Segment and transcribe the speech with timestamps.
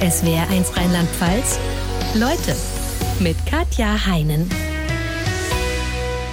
[0.00, 1.58] SWR1 Rheinland-Pfalz.
[2.14, 2.56] Leute
[3.20, 4.48] mit Katja Heinen.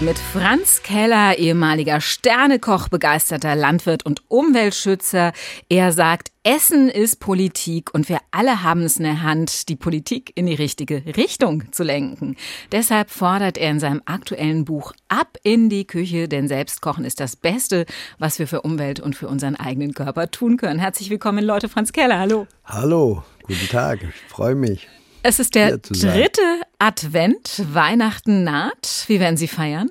[0.04, 5.32] Mit Franz Keller, ehemaliger Sternekoch, begeisterter Landwirt und Umweltschützer.
[5.70, 10.34] Er sagt, Essen ist Politik und wir alle haben es in der Hand, die Politik
[10.36, 12.36] in die richtige Richtung zu lenken.
[12.74, 17.38] Deshalb fordert er in seinem aktuellen Buch Ab in die Küche, denn Selbstkochen ist das
[17.38, 17.86] Beste,
[18.20, 20.82] was wir für Umwelt und für unseren eigenen Körper tun können.
[20.82, 21.70] Herzlich willkommen, Leute.
[21.70, 22.46] Franz Keller, hallo.
[22.66, 24.90] Hallo, guten Tag, ich freue mich.
[25.26, 26.42] Es ist der dritte
[26.80, 29.06] Advent, Weihnachten naht.
[29.08, 29.90] Wie werden Sie feiern?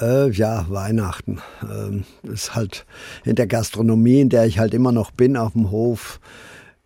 [0.00, 1.40] Äh, ja, Weihnachten.
[1.62, 2.86] Ähm, ist halt
[3.24, 6.20] in der Gastronomie, in der ich halt immer noch bin, auf dem Hof,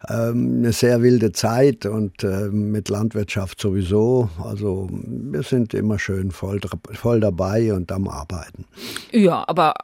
[0.08, 4.30] ähm, eine sehr wilde Zeit und äh, mit Landwirtschaft sowieso.
[4.42, 6.60] Also wir sind immer schön voll,
[6.94, 8.64] voll dabei und am Arbeiten.
[9.12, 9.74] Ja, aber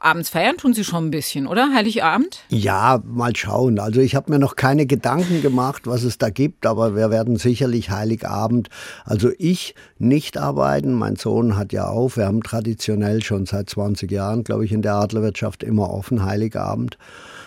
[0.00, 1.72] abends feiern tun Sie schon ein bisschen, oder?
[1.74, 2.40] Heiligabend?
[2.48, 3.78] Ja, mal schauen.
[3.78, 7.36] Also ich habe mir noch keine Gedanken gemacht, was es da gibt, aber wir werden
[7.36, 8.68] sicherlich Heiligabend,
[9.04, 10.94] also ich nicht arbeiten.
[10.94, 12.16] Mein Sohn hat ja auf.
[12.16, 16.96] Wir haben traditionell schon seit 20 Jahren, glaube ich, in der Adlerwirtschaft immer offen Heiligabend.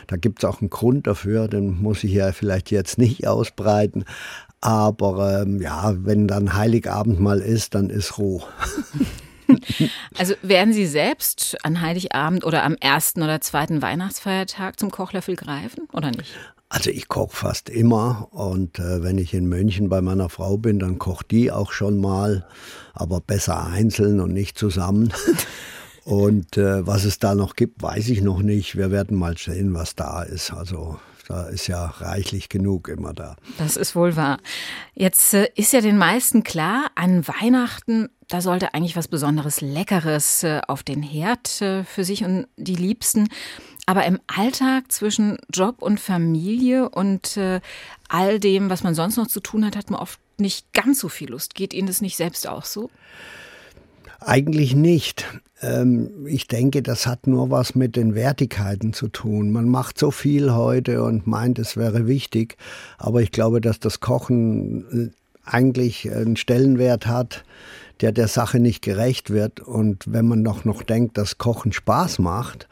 [0.08, 4.06] Da gibt es auch einen Grund dafür, den muss ich ja vielleicht jetzt nicht ausbreiten.
[4.62, 8.44] Aber ähm, ja, wenn dann Heiligabend mal ist, dann ist Ruhe.
[10.18, 15.88] Also werden Sie selbst an Heiligabend oder am ersten oder zweiten Weihnachtsfeiertag zum Kochlöffel greifen
[15.92, 16.34] oder nicht?
[16.70, 20.80] Also ich koche fast immer und äh, wenn ich in München bei meiner Frau bin,
[20.80, 22.48] dann kocht die auch schon mal,
[22.94, 25.14] aber besser einzeln und nicht zusammen.
[26.04, 28.76] und äh, was es da noch gibt, weiß ich noch nicht.
[28.76, 30.52] Wir werden mal sehen, was da ist.
[30.52, 33.36] Also da ist ja reichlich genug immer da.
[33.58, 34.40] Das ist wohl wahr.
[34.94, 40.44] Jetzt äh, ist ja den meisten klar, an Weihnachten, da sollte eigentlich was Besonderes Leckeres
[40.44, 43.30] äh, auf den Herd äh, für sich und die Liebsten.
[43.86, 47.38] Aber im Alltag zwischen Job und Familie und
[48.08, 51.10] all dem, was man sonst noch zu tun hat, hat man oft nicht ganz so
[51.10, 51.54] viel Lust.
[51.54, 52.90] Geht Ihnen das nicht selbst auch so?
[54.22, 55.26] Eigentlich nicht.
[55.62, 59.52] Ähm, ich denke, das hat nur was mit den Wertigkeiten zu tun.
[59.52, 62.58] Man macht so viel heute und meint, es wäre wichtig,
[62.98, 67.44] aber ich glaube, dass das Kochen äh, eigentlich einen Stellenwert hat,
[68.02, 69.60] der der Sache nicht gerecht wird.
[69.60, 72.68] Und wenn man noch, noch denkt, dass Kochen Spaß macht,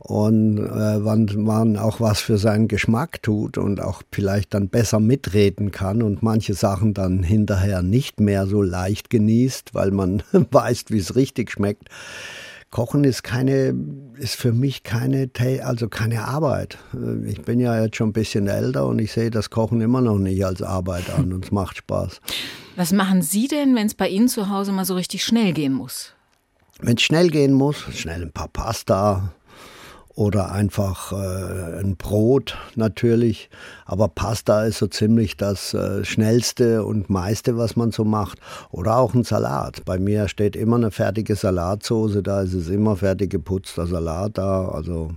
[0.00, 0.98] und äh,
[1.36, 6.22] man auch was für seinen Geschmack tut und auch vielleicht dann besser mitreden kann und
[6.22, 11.50] manche Sachen dann hinterher nicht mehr so leicht genießt, weil man weiß, wie es richtig
[11.50, 11.90] schmeckt.
[12.70, 13.74] Kochen ist keine,
[14.16, 15.28] ist für mich keine,
[15.64, 16.78] also keine Arbeit.
[16.94, 20.00] Äh, ich bin ja jetzt schon ein bisschen älter und ich sehe das Kochen immer
[20.00, 22.20] noch nicht als Arbeit an und es macht Spaß.
[22.76, 25.72] Was machen Sie denn, wenn es bei Ihnen zu Hause mal so richtig schnell gehen
[25.72, 26.14] muss?
[26.80, 29.34] Wenn es schnell gehen muss, schnell ein paar Pasta,
[30.14, 33.48] oder einfach äh, ein Brot natürlich.
[33.84, 38.38] Aber Pasta ist so ziemlich das äh, schnellste und meiste, was man so macht.
[38.70, 39.84] Oder auch ein Salat.
[39.84, 44.68] Bei mir steht immer eine fertige Salatsoße da, ist es immer fertig geputzter Salat da.
[44.68, 45.12] Also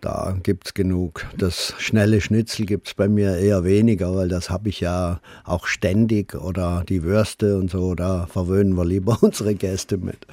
[0.00, 1.26] da gibt es genug.
[1.36, 5.66] Das schnelle Schnitzel gibt es bei mir eher weniger, weil das habe ich ja auch
[5.66, 10.26] ständig oder die Würste und so, da verwöhnen wir lieber unsere Gäste mit.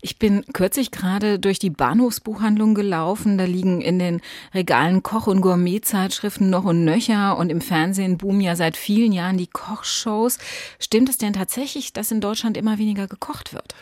[0.00, 3.38] Ich bin kürzlich gerade durch die Bahnhofsbuchhandlung gelaufen.
[3.38, 4.20] Da liegen in den
[4.54, 9.38] Regalen Koch- und Gourmetzeitschriften noch und nöcher und im Fernsehen boomen ja seit vielen Jahren
[9.38, 10.38] die Kochshows.
[10.78, 13.74] Stimmt es denn tatsächlich, dass in Deutschland immer weniger gekocht wird?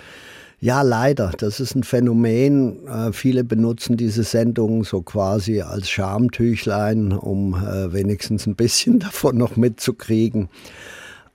[0.67, 1.31] Ja, leider.
[1.39, 2.89] Das ist ein Phänomen.
[2.89, 9.39] Äh, viele benutzen diese Sendung so quasi als Schamtüchlein, um äh, wenigstens ein bisschen davon
[9.39, 10.49] noch mitzukriegen.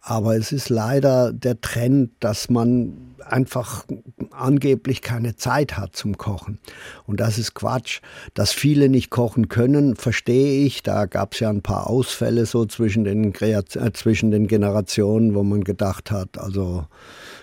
[0.01, 3.85] Aber es ist leider der Trend, dass man einfach
[4.31, 6.59] angeblich keine Zeit hat zum Kochen.
[7.05, 8.01] Und das ist Quatsch.
[8.33, 10.83] Dass viele nicht kochen können, verstehe ich.
[10.83, 15.43] Da gab es ja ein paar Ausfälle so zwischen den, äh, zwischen den Generationen, wo
[15.43, 16.85] man gedacht hat, also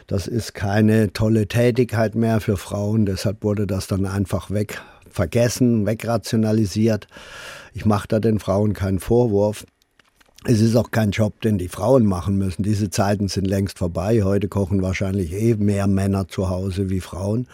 [0.06, 3.04] das ist keine tolle Tätigkeit mehr für Frauen.
[3.04, 4.80] Deshalb wurde das dann einfach weg
[5.10, 7.08] vergessen, wegrationalisiert.
[7.74, 9.66] Ich mache da den Frauen keinen Vorwurf.
[10.44, 12.62] Es ist auch kein Job, den die Frauen machen müssen.
[12.62, 14.22] Diese Zeiten sind längst vorbei.
[14.22, 17.48] Heute kochen wahrscheinlich eh mehr Männer zu Hause wie Frauen.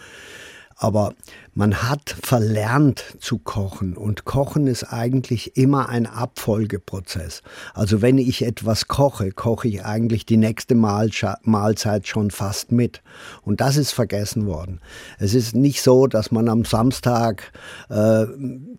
[0.77, 1.13] Aber
[1.57, 7.43] man hat verlernt zu kochen und Kochen ist eigentlich immer ein Abfolgeprozess.
[7.73, 13.01] Also wenn ich etwas koche, koche ich eigentlich die nächste Mahlzeit schon fast mit.
[13.41, 14.81] Und das ist vergessen worden.
[15.17, 17.53] Es ist nicht so, dass man am Samstag
[17.89, 18.25] äh,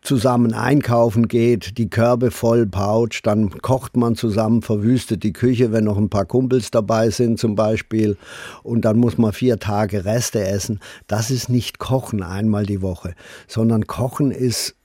[0.02, 5.84] zusammen einkaufen geht, die Körbe voll poucht, dann kocht man zusammen, verwüstet die Küche, wenn
[5.84, 8.18] noch ein paar Kumpels dabei sind zum Beispiel,
[8.62, 10.80] und dann muss man vier Tage Reste essen.
[11.06, 13.14] Das ist nicht Kochen einmal die Woche,
[13.46, 14.76] sondern Kochen ist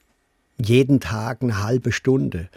[0.57, 2.49] jeden Tag eine halbe Stunde.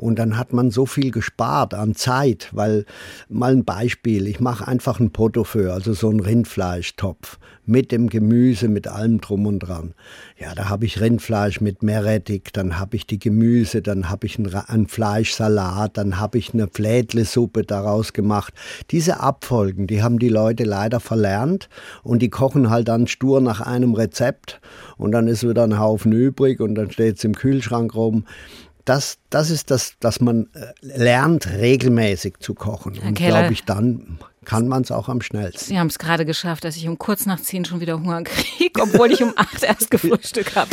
[0.00, 2.86] Und dann hat man so viel gespart an Zeit, weil
[3.28, 8.68] mal ein Beispiel, ich mache einfach ein Portofeu, also so einen Rindfleischtopf mit dem Gemüse,
[8.68, 9.92] mit allem drum und dran.
[10.38, 14.38] Ja, da habe ich Rindfleisch mit Meerrettich, dann habe ich die Gemüse, dann habe ich
[14.38, 18.54] einen, einen Fleischsalat, dann habe ich eine Flädlesuppe daraus gemacht.
[18.90, 21.68] Diese Abfolgen, die haben die Leute leider verlernt
[22.02, 24.62] und die kochen halt dann stur nach einem Rezept
[24.96, 28.24] und dann ist wieder ein Haufen übrig und dann steht es im Kühlschrank rum
[28.90, 32.94] das, das ist das, dass man äh, lernt, regelmäßig zu kochen.
[32.94, 35.64] Herr und glaube ich, dann kann man es auch am schnellsten.
[35.64, 38.82] Sie haben es gerade geschafft, dass ich um kurz nach zehn schon wieder Hunger kriege,
[38.82, 40.70] obwohl ich um acht erst gefrühstückt habe.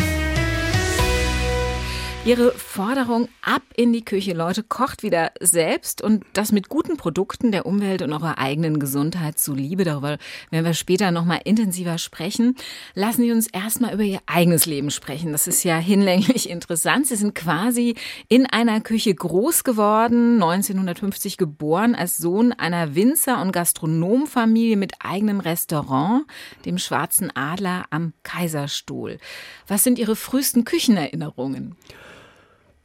[2.27, 7.53] Ihre Forderung ab in die Küche, Leute, kocht wieder selbst und das mit guten Produkten
[7.53, 9.85] der Umwelt und eurer eigenen Gesundheit zuliebe.
[9.85, 10.18] Darüber
[10.51, 12.57] werden wir später nochmal intensiver sprechen.
[12.95, 15.31] Lassen Sie uns erstmal über Ihr eigenes Leben sprechen.
[15.31, 17.07] Das ist ja hinlänglich interessant.
[17.07, 17.95] Sie sind quasi
[18.27, 25.39] in einer Küche groß geworden, 1950 geboren, als Sohn einer Winzer- und Gastronomfamilie mit eigenem
[25.39, 26.25] Restaurant,
[26.65, 29.18] dem Schwarzen Adler am Kaiserstuhl.
[29.65, 31.77] Was sind Ihre frühesten Küchenerinnerungen?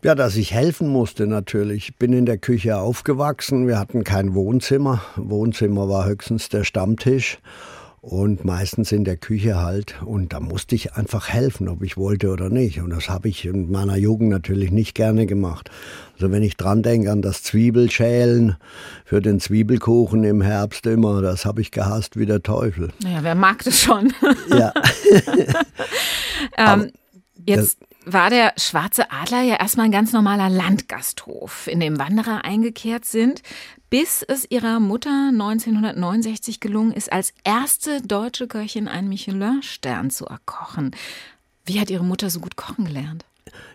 [0.04, 1.90] Ja, dass ich helfen musste natürlich.
[1.90, 3.68] Ich bin in der Küche aufgewachsen.
[3.68, 5.00] Wir hatten kein Wohnzimmer.
[5.14, 7.38] Wohnzimmer war höchstens der Stammtisch
[8.00, 10.02] und meistens in der Küche halt.
[10.04, 12.80] Und da musste ich einfach helfen, ob ich wollte oder nicht.
[12.80, 15.70] Und das habe ich in meiner Jugend natürlich nicht gerne gemacht.
[16.14, 18.56] Also wenn ich dran denke an das Zwiebelschälen
[19.04, 22.88] für den Zwiebelkuchen im Herbst immer, das habe ich gehasst wie der Teufel.
[23.04, 24.12] Naja, wer mag das schon?
[24.48, 24.72] ja.
[26.58, 26.90] ähm,
[27.46, 33.04] jetzt war der Schwarze Adler ja erstmal ein ganz normaler Landgasthof, in dem Wanderer eingekehrt
[33.04, 33.42] sind,
[33.90, 40.96] bis es ihrer Mutter 1969 gelungen ist, als erste deutsche Köchin einen Michelin-Stern zu erkochen.
[41.64, 43.24] Wie hat ihre Mutter so gut kochen gelernt?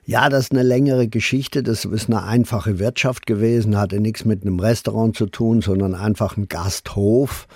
[0.05, 1.63] Ja, das ist eine längere Geschichte.
[1.63, 6.37] Das ist eine einfache Wirtschaft gewesen, hatte nichts mit einem Restaurant zu tun, sondern einfach
[6.37, 7.47] ein Gasthof,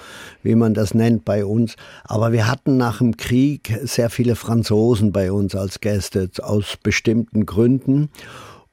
[0.44, 1.76] wie man das nennt bei uns.
[2.04, 7.46] Aber wir hatten nach dem Krieg sehr viele Franzosen bei uns als Gäste aus bestimmten
[7.46, 8.10] Gründen.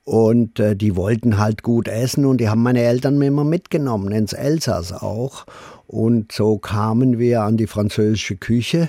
[0.08, 4.10] Und äh, die wollten halt gut essen und die haben meine Eltern mir immer mitgenommen,
[4.10, 5.44] ins Elsass auch.
[5.86, 8.88] Und so kamen wir an die französische Küche.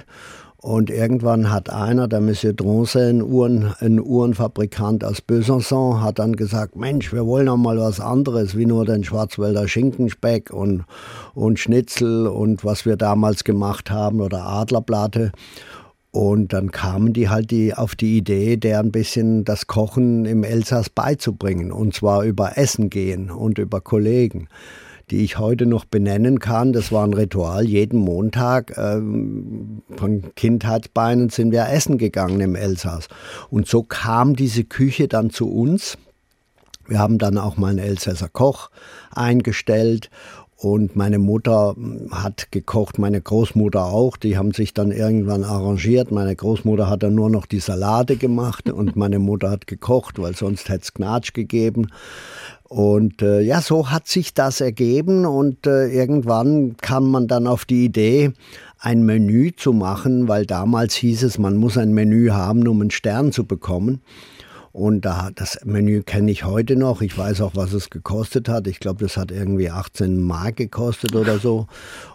[0.61, 6.35] Und irgendwann hat einer, der Monsieur Dronce, ein, Uhren, ein Uhrenfabrikant aus Besançon, hat dann
[6.35, 10.83] gesagt, Mensch, wir wollen auch mal was anderes, wie nur den Schwarzwälder Schinkenspeck und,
[11.33, 15.31] und Schnitzel und was wir damals gemacht haben oder Adlerplatte.
[16.11, 20.43] Und dann kamen die halt die, auf die Idee, der ein bisschen das Kochen im
[20.43, 21.71] Elsass beizubringen.
[21.71, 24.49] Und zwar über Essen gehen und über Kollegen
[25.11, 26.73] die ich heute noch benennen kann.
[26.73, 27.65] Das war ein Ritual.
[27.67, 33.07] Jeden Montag ähm, von Kindheitsbeinen sind wir essen gegangen im Elsass.
[33.49, 35.97] Und so kam diese Küche dann zu uns.
[36.87, 38.71] Wir haben dann auch mal einen Elsässer Koch
[39.11, 40.09] eingestellt
[40.61, 41.73] und meine Mutter
[42.11, 44.17] hat gekocht, meine Großmutter auch.
[44.17, 46.11] Die haben sich dann irgendwann arrangiert.
[46.11, 50.35] Meine Großmutter hat dann nur noch die Salate gemacht und meine Mutter hat gekocht, weil
[50.35, 51.87] sonst hätte es Gnatsch gegeben.
[52.67, 57.63] Und äh, ja, so hat sich das ergeben und äh, irgendwann kam man dann auf
[57.63, 58.33] die Idee,
[58.79, 62.91] ein Menü zu machen, weil damals hieß es, man muss ein Menü haben, um einen
[62.91, 64.01] Stern zu bekommen.
[64.79, 67.01] Und da, das Menü kenne ich heute noch.
[67.01, 68.65] Ich weiß auch, was es gekostet hat.
[68.65, 71.67] Ich glaube, das hat irgendwie 18 Mark gekostet oder so.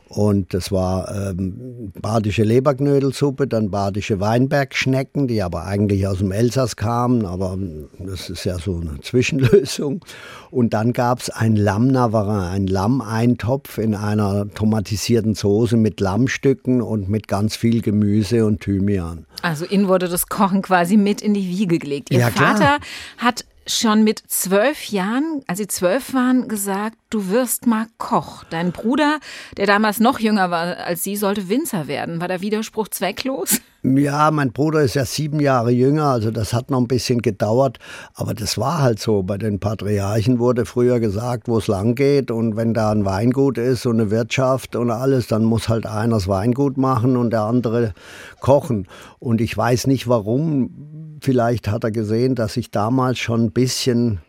[0.09, 6.77] Und das war ähm, badische Leberknödelsuppe, dann badische Weinbergschnecken, die aber eigentlich aus dem Elsass
[6.77, 7.59] kamen, aber
[7.99, 10.05] das ist ja so eine Zwischenlösung.
[10.51, 16.81] Und dann gab es ein Lamm Navarin, ein Lammeintopf in einer tomatisierten Soße mit Lammstücken
[16.83, 19.27] und mit ganz viel Gemüse und Thymian.
[19.43, 22.11] Also Ihnen wurde das Kochen quasi mit in die Wiege gelegt.
[22.11, 22.79] Ihr ja, Vater
[23.19, 28.45] hat schon mit zwölf Jahren, als Sie zwölf waren, gesagt, du wirst mal Koch.
[28.51, 29.19] Dein Bruder,
[29.57, 32.21] der damals noch jünger war als Sie, sollte Winzer werden.
[32.21, 33.61] War der Widerspruch zwecklos?
[33.83, 37.79] Ja, mein Bruder ist ja sieben Jahre jünger, also das hat noch ein bisschen gedauert.
[38.15, 39.23] Aber das war halt so.
[39.23, 42.31] Bei den Patriarchen wurde früher gesagt, wo es lang geht.
[42.31, 46.15] Und wenn da ein Weingut ist und eine Wirtschaft und alles, dann muss halt einer
[46.15, 47.93] das Weingut machen und der andere
[48.41, 48.89] kochen.
[49.19, 51.04] Und ich weiß nicht warum.
[51.25, 54.21] Vielleicht hat er gesehen, dass ich damals schon ein bisschen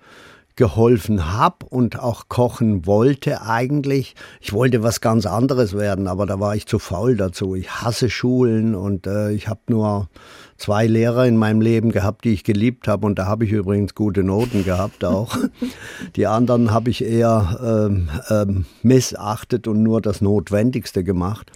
[0.56, 4.16] geholfen habe und auch kochen wollte eigentlich.
[4.40, 7.54] Ich wollte was ganz anderes werden, aber da war ich zu faul dazu.
[7.54, 10.08] Ich hasse Schulen und äh, ich habe nur
[10.58, 13.94] zwei Lehrer in meinem Leben gehabt, die ich geliebt habe und da habe ich übrigens
[13.94, 15.38] gute Noten gehabt auch.
[16.16, 17.60] die anderen habe ich eher
[17.90, 21.52] ähm, ähm, missachtet und nur das Notwendigste gemacht.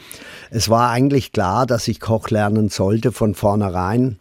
[0.51, 4.19] Es war eigentlich klar, dass ich Koch lernen sollte von vornherein.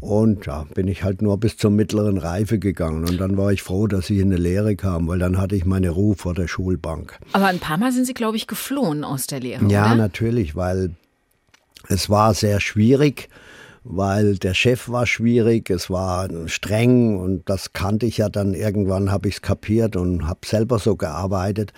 [0.00, 3.04] Und da ja, bin ich halt nur bis zur mittleren Reife gegangen.
[3.04, 5.64] Und dann war ich froh, dass ich in eine Lehre kam, weil dann hatte ich
[5.64, 7.18] meine Ruhe vor der Schulbank.
[7.32, 9.66] Aber ein paar Mal sind Sie, glaube ich, geflohen aus der Lehre.
[9.66, 9.96] Ja, oder?
[9.96, 10.90] natürlich, weil
[11.88, 13.28] es war sehr schwierig
[13.90, 19.10] weil der Chef war schwierig, es war streng und das kannte ich ja dann irgendwann,
[19.10, 21.72] habe ich es kapiert und habe selber so gearbeitet.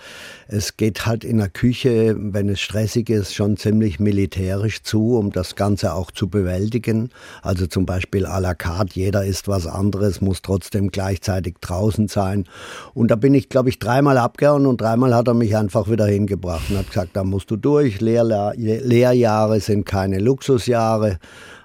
[0.49, 5.31] Es geht halt in der Küche, wenn es stressig ist, schon ziemlich militärisch zu, um
[5.31, 7.11] das Ganze auch zu bewältigen.
[7.41, 12.45] Also zum Beispiel à la carte, jeder isst was anderes, muss trotzdem gleichzeitig draußen sein.
[12.93, 16.07] Und da bin ich, glaube ich, dreimal abgehauen und dreimal hat er mich einfach wieder
[16.07, 18.21] hingebracht und hat gesagt, da musst du durch, Lehr
[18.57, 21.17] Lehrjahre sind keine Luxusjahre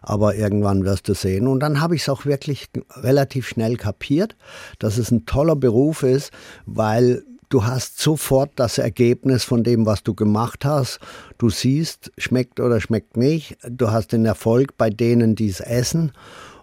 [0.06, 1.48] aber irgendwann wirst du sehen.
[1.48, 4.36] Und dann habe ich es auch wirklich relativ schnell kapiert,
[4.78, 6.30] dass es ein toller Beruf ist,
[6.64, 11.00] weil du hast sofort das Ergebnis von dem, was du gemacht hast.
[11.38, 13.58] Du siehst, schmeckt oder schmeckt nicht.
[13.68, 16.12] Du hast den Erfolg bei denen, die es essen.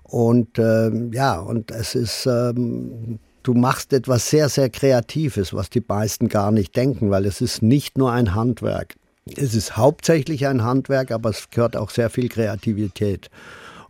[0.04, 5.84] Und äh, ja, und es ist, ähm, du machst etwas sehr, sehr Kreatives, was die
[5.86, 8.96] meisten gar nicht denken, weil es ist nicht nur ein Handwerk.
[9.26, 13.30] Es ist hauptsächlich ein Handwerk, aber es gehört auch sehr viel Kreativität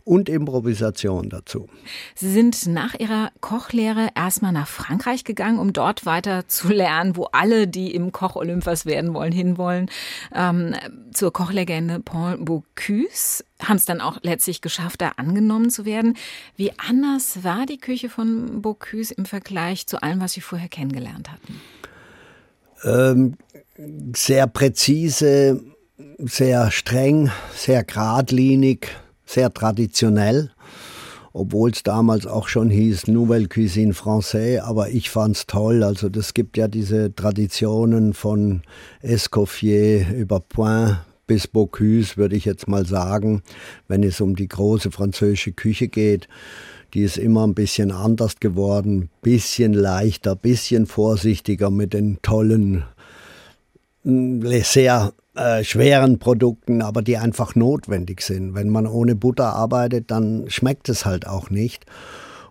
[0.04, 1.68] und Improvisation dazu.
[2.14, 7.24] Sie sind nach Ihrer Kochlehre erstmal nach Frankreich gegangen, um dort weiter zu lernen, wo
[7.32, 9.90] alle, die im Koch Olympus werden wollen, hinwollen.
[10.34, 10.74] Ähm,
[11.12, 16.16] zur Kochlegende Paul Bocuse haben es dann auch letztlich geschafft, da angenommen zu werden.
[16.56, 21.32] Wie anders war die Küche von Bocuse im Vergleich zu allem, was Sie vorher kennengelernt
[21.32, 21.60] hatten?
[22.84, 23.36] Ähm,
[24.14, 25.60] sehr präzise,
[26.18, 28.88] sehr streng, sehr geradlinig,
[29.26, 30.50] sehr traditionell,
[31.32, 35.82] obwohl es damals auch schon hieß Nouvelle Cuisine Française, aber ich fand es toll.
[35.82, 38.62] Also das gibt ja diese Traditionen von
[39.02, 43.42] Escoffier über Point bis Bocuse, würde ich jetzt mal sagen,
[43.88, 46.28] wenn es um die große französische Küche geht.
[46.94, 52.84] Die ist immer ein bisschen anders geworden, bisschen leichter, bisschen vorsichtiger mit den tollen
[54.04, 58.54] sehr äh, schweren Produkten, aber die einfach notwendig sind.
[58.54, 61.84] Wenn man ohne Butter arbeitet, dann schmeckt es halt auch nicht.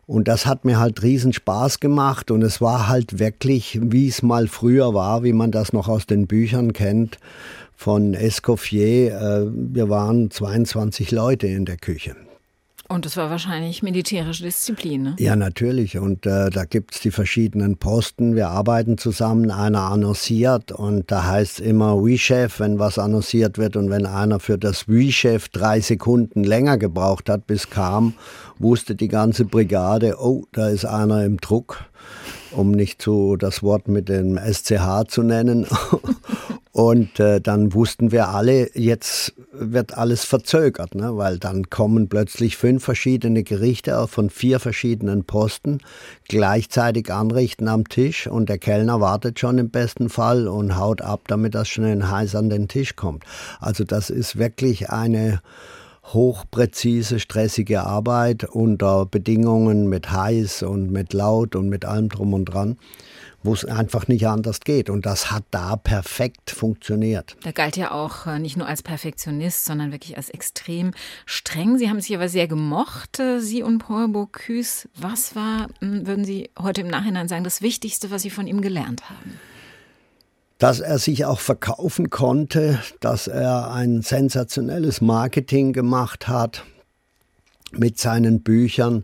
[0.05, 4.21] Und das hat mir halt riesen Spaß gemacht und es war halt wirklich, wie es
[4.21, 7.19] mal früher war, wie man das noch aus den Büchern kennt
[7.77, 9.13] von Escoffier.
[9.13, 12.17] Äh, wir waren 22 Leute in der Küche.
[12.93, 15.15] Und das war wahrscheinlich militärische Disziplin, ne?
[15.17, 15.97] Ja, natürlich.
[15.97, 18.35] Und äh, da gibt es die verschiedenen Posten.
[18.35, 23.77] Wir arbeiten zusammen, einer annonciert und da heißt immer Oui-Chef, wenn was annonciert wird.
[23.77, 28.13] Und wenn einer für das Oui-Chef drei Sekunden länger gebraucht hat, bis kam,
[28.59, 31.85] wusste die ganze Brigade, oh, da ist einer im Druck
[32.51, 35.67] um nicht so das Wort mit dem SCH zu nennen.
[36.73, 41.15] Und äh, dann wussten wir alle, jetzt wird alles verzögert, ne?
[41.17, 45.77] weil dann kommen plötzlich fünf verschiedene Gerichte von vier verschiedenen Posten
[46.27, 51.21] gleichzeitig anrichten am Tisch und der Kellner wartet schon im besten Fall und haut ab,
[51.27, 53.23] damit das schnell heiß an den Tisch kommt.
[53.59, 55.41] Also das ist wirklich eine
[56.05, 62.45] hochpräzise, stressige Arbeit unter Bedingungen mit heiß und mit laut und mit allem drum und
[62.45, 62.77] dran
[63.43, 64.89] wo es einfach nicht anders geht.
[64.89, 67.35] Und das hat da perfekt funktioniert.
[67.43, 70.91] Da galt ja auch äh, nicht nur als Perfektionist, sondern wirklich als extrem
[71.25, 71.77] streng.
[71.77, 74.87] Sie haben sich aber sehr gemocht, äh, Sie und Paul Bocuse.
[74.95, 78.61] Was war, hm, würden Sie heute im Nachhinein sagen, das Wichtigste, was Sie von ihm
[78.61, 79.39] gelernt haben?
[80.63, 86.63] Dass er sich auch verkaufen konnte, dass er ein sensationelles Marketing gemacht hat
[87.73, 89.03] mit seinen Büchern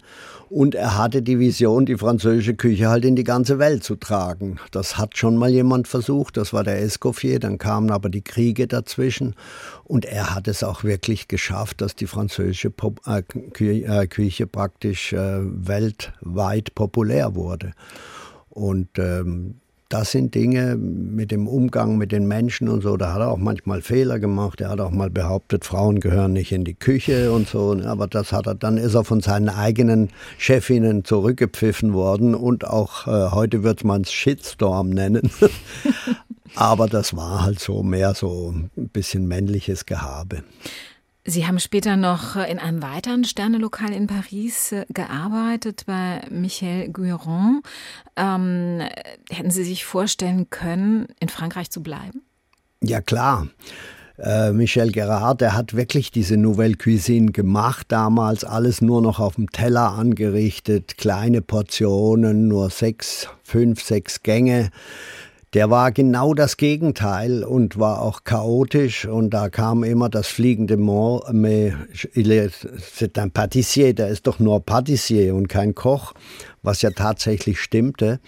[0.50, 4.58] und er hatte die Vision, die französische Küche halt in die ganze Welt zu tragen.
[4.72, 8.66] Das hat schon mal jemand versucht, das war der Escoffier, dann kamen aber die Kriege
[8.66, 9.36] dazwischen
[9.84, 12.72] und er hat es auch wirklich geschafft, dass die französische
[13.06, 17.74] äh, äh, Küche praktisch äh, weltweit populär wurde.
[18.50, 19.56] Und ähm,
[19.90, 22.96] das sind Dinge mit dem Umgang mit den Menschen und so.
[22.96, 24.62] Da hat er auch manchmal Fehler gemacht.
[24.62, 27.76] Er hat auch mal behauptet, Frauen gehören nicht in die Küche und so.
[27.84, 33.08] Aber das hat er, dann ist er von seinen eigenen Chefinnen zurückgepfiffen worden und auch
[33.08, 35.32] äh, heute wird man es Shitstorm nennen.
[36.56, 40.44] Aber das war halt so mehr so ein bisschen männliches Gehabe.
[41.30, 47.62] Sie haben später noch in einem weiteren Sternelokal in Paris äh, gearbeitet, bei Michel Guéron.
[48.16, 48.82] Ähm,
[49.30, 52.24] hätten Sie sich vorstellen können, in Frankreich zu bleiben?
[52.82, 53.48] Ja, klar.
[54.18, 59.36] Äh, Michel Gerard, der hat wirklich diese Nouvelle Cuisine gemacht, damals alles nur noch auf
[59.36, 64.72] dem Teller angerichtet, kleine Portionen, nur sechs, fünf, sechs Gänge
[65.54, 70.78] der war genau das Gegenteil und war auch chaotisch und da kam immer das fliegende
[70.78, 76.14] Mot, mais c'est un pâtissier, der ist doch nur Patissier und kein Koch,
[76.62, 78.20] was ja tatsächlich stimmte.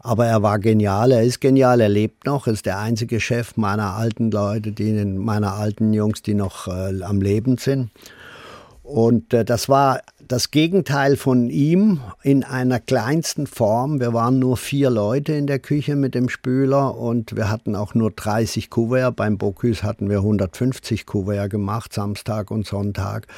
[0.00, 3.94] Aber er war genial, er ist genial, er lebt noch, ist der einzige Chef meiner
[3.94, 7.90] alten Leute, die, meiner alten Jungs, die noch äh, am Leben sind.
[8.82, 14.00] Und äh, das war das Gegenteil von ihm in einer kleinsten Form.
[14.00, 17.94] Wir waren nur vier Leute in der Küche mit dem Spüler und wir hatten auch
[17.94, 19.16] nur 30 Kuvert.
[19.16, 23.28] Beim Bocuse hatten wir 150 Kuvert gemacht, Samstag und Sonntag.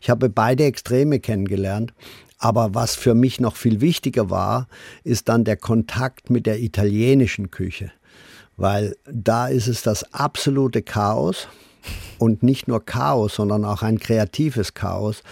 [0.00, 1.92] Ich habe beide Extreme kennengelernt.
[2.38, 4.68] Aber was für mich noch viel wichtiger war,
[5.02, 7.90] ist dann der Kontakt mit der italienischen Küche.
[8.56, 11.48] Weil da ist es das absolute Chaos
[12.18, 15.22] und nicht nur Chaos, sondern auch ein kreatives Chaos.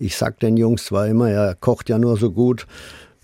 [0.00, 2.66] Ich sage den Jungs zwar immer, er kocht ja nur so gut,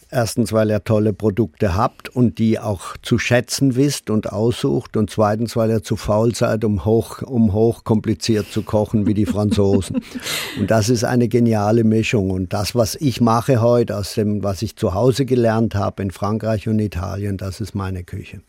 [0.08, 4.96] Erstens, weil er tolle Produkte habt und die auch zu schätzen wisst und aussucht.
[4.96, 9.14] Und zweitens, weil er zu faul seid, um hoch, um hoch kompliziert zu kochen wie
[9.14, 10.00] die Franzosen.
[10.60, 12.30] und das ist eine geniale Mischung.
[12.30, 16.12] Und das, was ich mache heute, aus dem, was ich zu Hause gelernt habe in
[16.12, 18.42] Frankreich und Italien, das ist meine Küche.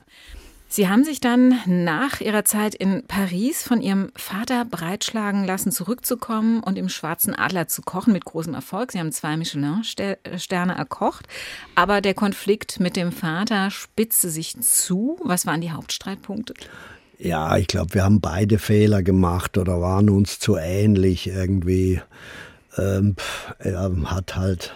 [0.70, 6.62] Sie haben sich dann nach Ihrer Zeit in Paris von Ihrem Vater breitschlagen lassen, zurückzukommen
[6.62, 8.92] und im Schwarzen Adler zu kochen mit großem Erfolg.
[8.92, 11.28] Sie haben zwei Michelin-Sterne erkocht,
[11.76, 15.18] aber der Konflikt mit dem Vater spitzte sich zu.
[15.24, 16.54] Was waren die Hauptstreitpunkte?
[17.18, 22.02] Ja, ich glaube, wir haben beide Fehler gemacht oder waren uns zu ähnlich irgendwie.
[22.78, 23.16] Ähm,
[23.58, 24.76] er hat halt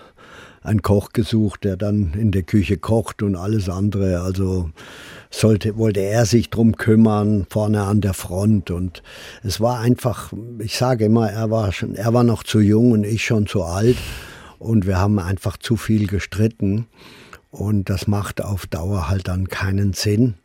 [0.64, 4.22] einen Koch gesucht, der dann in der Küche kocht und alles andere.
[4.22, 4.72] Also
[5.32, 8.70] sollte, wollte er sich drum kümmern, vorne an der Front.
[8.70, 9.02] Und
[9.44, 13.06] es war einfach, ich sage immer, er war schon, er war noch zu jung und
[13.06, 13.98] ich schon zu alt.
[14.60, 16.86] Und wir haben einfach zu viel gestritten.
[17.50, 20.36] Und das macht auf Dauer halt dann keinen Sinn.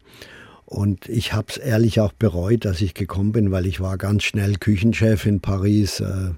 [0.65, 4.25] Und ich habe es ehrlich auch bereut, dass ich gekommen bin, weil ich war ganz
[4.25, 6.01] schnell Küchenchef in Paris.
[6.01, 6.31] Äh,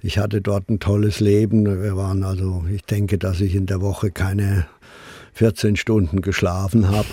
[0.00, 1.66] ich hatte dort ein tolles Leben.
[1.82, 4.66] Wir waren also, ich denke, dass ich in der Woche keine
[5.34, 7.08] 14 Stunden geschlafen habe.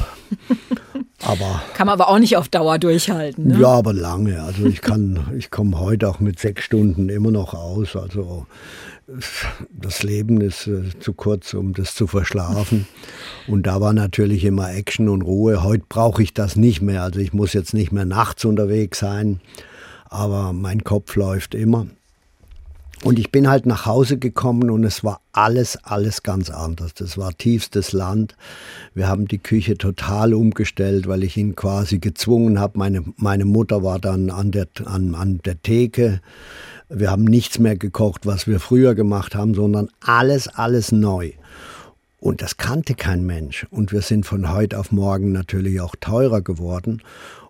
[1.24, 3.48] Aber kann man aber auch nicht auf Dauer durchhalten.
[3.48, 3.60] Ne?
[3.60, 4.42] Ja, aber lange.
[4.44, 7.96] Also ich kann, ich komme heute auch mit sechs Stunden immer noch aus.
[7.96, 8.46] Also
[9.72, 12.88] das Leben ist äh, zu kurz, um das zu verschlafen.
[13.48, 15.64] Und da war natürlich immer Action und Ruhe.
[15.64, 17.04] Heute brauche ich das nicht mehr.
[17.04, 19.40] Also ich muss jetzt nicht mehr nachts unterwegs sein,
[20.06, 21.88] aber mein Kopf läuft immer.
[23.04, 26.96] Und ich bin halt nach Hause gekommen und es war alles, alles ganz anders.
[26.96, 28.36] Das war tiefstes Land.
[28.96, 32.78] Wir haben die Küche total umgestellt, weil ich ihn quasi gezwungen habe.
[32.80, 36.22] Meine, meine Mutter war dann an der, an, an der Theke.
[36.90, 41.34] Wir haben nichts mehr gekocht, was wir früher gemacht haben, sondern alles, alles neu.
[42.20, 43.68] Und das kannte kein Mensch.
[43.70, 47.04] Und wir sind von heute auf morgen natürlich auch teurer geworden.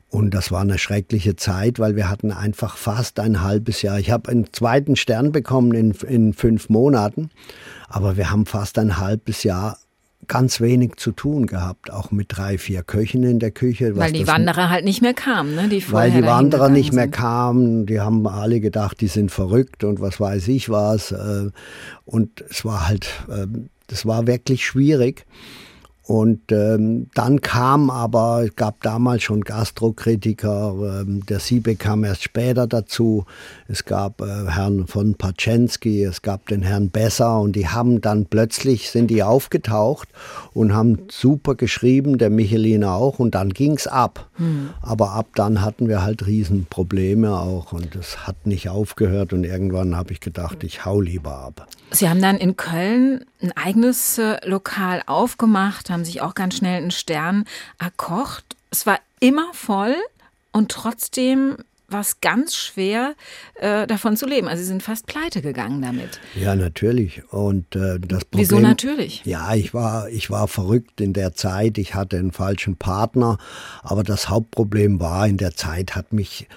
[0.10, 4.00] Und das war eine schreckliche Zeit, weil wir hatten einfach fast ein halbes Jahr.
[4.00, 7.30] Ich habe einen zweiten Stern bekommen in, in fünf Monaten,
[7.90, 9.78] aber wir haben fast ein halbes Jahr
[10.28, 13.96] ganz wenig zu tun gehabt, auch mit drei, vier Köchen in der Küche.
[13.96, 15.68] Weil die Wanderer halt nicht mehr kamen, ne?
[15.70, 17.12] Die weil die Wanderer nicht mehr sind.
[17.12, 21.12] kamen, die haben alle gedacht, die sind verrückt und was weiß ich was.
[21.12, 21.50] Äh,
[22.06, 25.26] und es war halt, ähm, das war wirklich schwierig.
[26.08, 32.24] Und ähm, dann kam aber, es gab damals schon Gastrokritiker, ähm, der Siebe kam erst
[32.24, 33.26] später dazu.
[33.68, 38.26] Es gab äh, Herrn von Paczensky, es gab den Herrn Besser und die haben dann
[38.26, 40.08] plötzlich, sind die aufgetaucht
[40.54, 44.30] und haben super geschrieben, der Michelin auch und dann ging's ab.
[44.38, 44.70] Mhm.
[44.82, 49.98] Aber ab dann hatten wir halt Riesenprobleme auch und es hat nicht aufgehört und irgendwann
[49.98, 51.68] habe ich gedacht, ich hau lieber ab.
[51.92, 56.78] Sie haben dann in Köln ein eigenes äh, Lokal aufgemacht, haben sich auch ganz schnell
[56.78, 57.46] einen Stern
[57.80, 58.56] erkocht.
[58.72, 59.96] Es war immer voll
[60.52, 61.58] und trotzdem
[61.90, 63.16] war es ganz schwer,
[63.56, 64.48] äh, davon zu leben.
[64.48, 66.20] Also Sie sind fast pleite gegangen damit.
[66.36, 67.24] Ja, natürlich.
[67.32, 68.28] Und äh, das Problem.
[68.34, 69.24] Wieso natürlich?
[69.24, 71.78] Ja, ich war, ich war verrückt in der Zeit.
[71.78, 73.38] Ich hatte einen falschen Partner.
[73.84, 76.48] Aber das Hauptproblem war, in der Zeit hat mich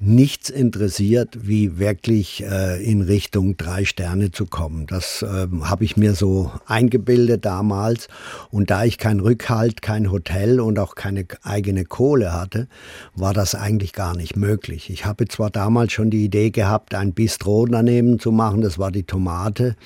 [0.00, 4.86] nichts interessiert, wie wirklich äh, in Richtung drei Sterne zu kommen.
[4.86, 8.08] Das äh, habe ich mir so eingebildet damals.
[8.50, 12.68] Und da ich kein Rückhalt, kein Hotel und auch keine eigene Kohle hatte,
[13.14, 14.90] war das eigentlich gar nicht möglich.
[14.90, 18.90] Ich habe zwar damals schon die Idee gehabt, ein Bistro daneben zu machen, das war
[18.90, 19.76] die Tomate.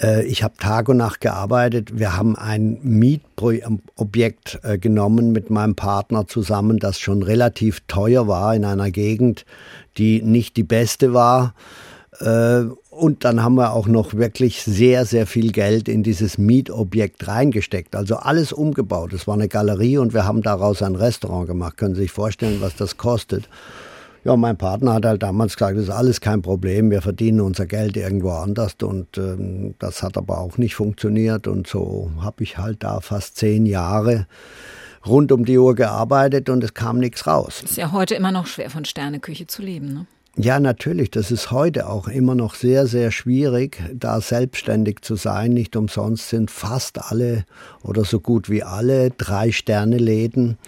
[0.00, 1.98] Äh, ich habe Tag und Nacht gearbeitet.
[1.98, 8.54] Wir haben ein Mietobjekt äh, genommen mit meinem Partner zusammen, das schon relativ teuer war
[8.54, 9.44] in einer Gegend,
[9.98, 11.54] die nicht die beste war.
[12.20, 17.28] Äh, und dann haben wir auch noch wirklich sehr, sehr viel Geld in dieses Mietobjekt
[17.28, 17.94] reingesteckt.
[17.94, 19.12] Also alles umgebaut.
[19.12, 21.76] Es war eine Galerie und wir haben daraus ein Restaurant gemacht.
[21.76, 23.50] Können Sie sich vorstellen, was das kostet?
[24.26, 27.64] Ja, mein Partner hat halt damals gesagt, das ist alles kein Problem, wir verdienen unser
[27.64, 32.58] Geld irgendwo anders und ähm, das hat aber auch nicht funktioniert und so habe ich
[32.58, 34.26] halt da fast zehn Jahre
[35.06, 37.62] rund um die Uhr gearbeitet und es kam nichts raus.
[37.62, 40.06] Ist ja heute immer noch schwer von Sterneküche zu leben, ne?
[40.36, 41.12] Ja, natürlich.
[41.12, 45.52] Das ist heute auch immer noch sehr, sehr schwierig, da selbstständig zu sein.
[45.52, 47.44] Nicht umsonst sind fast alle
[47.84, 50.58] oder so gut wie alle Drei-Sterne-Läden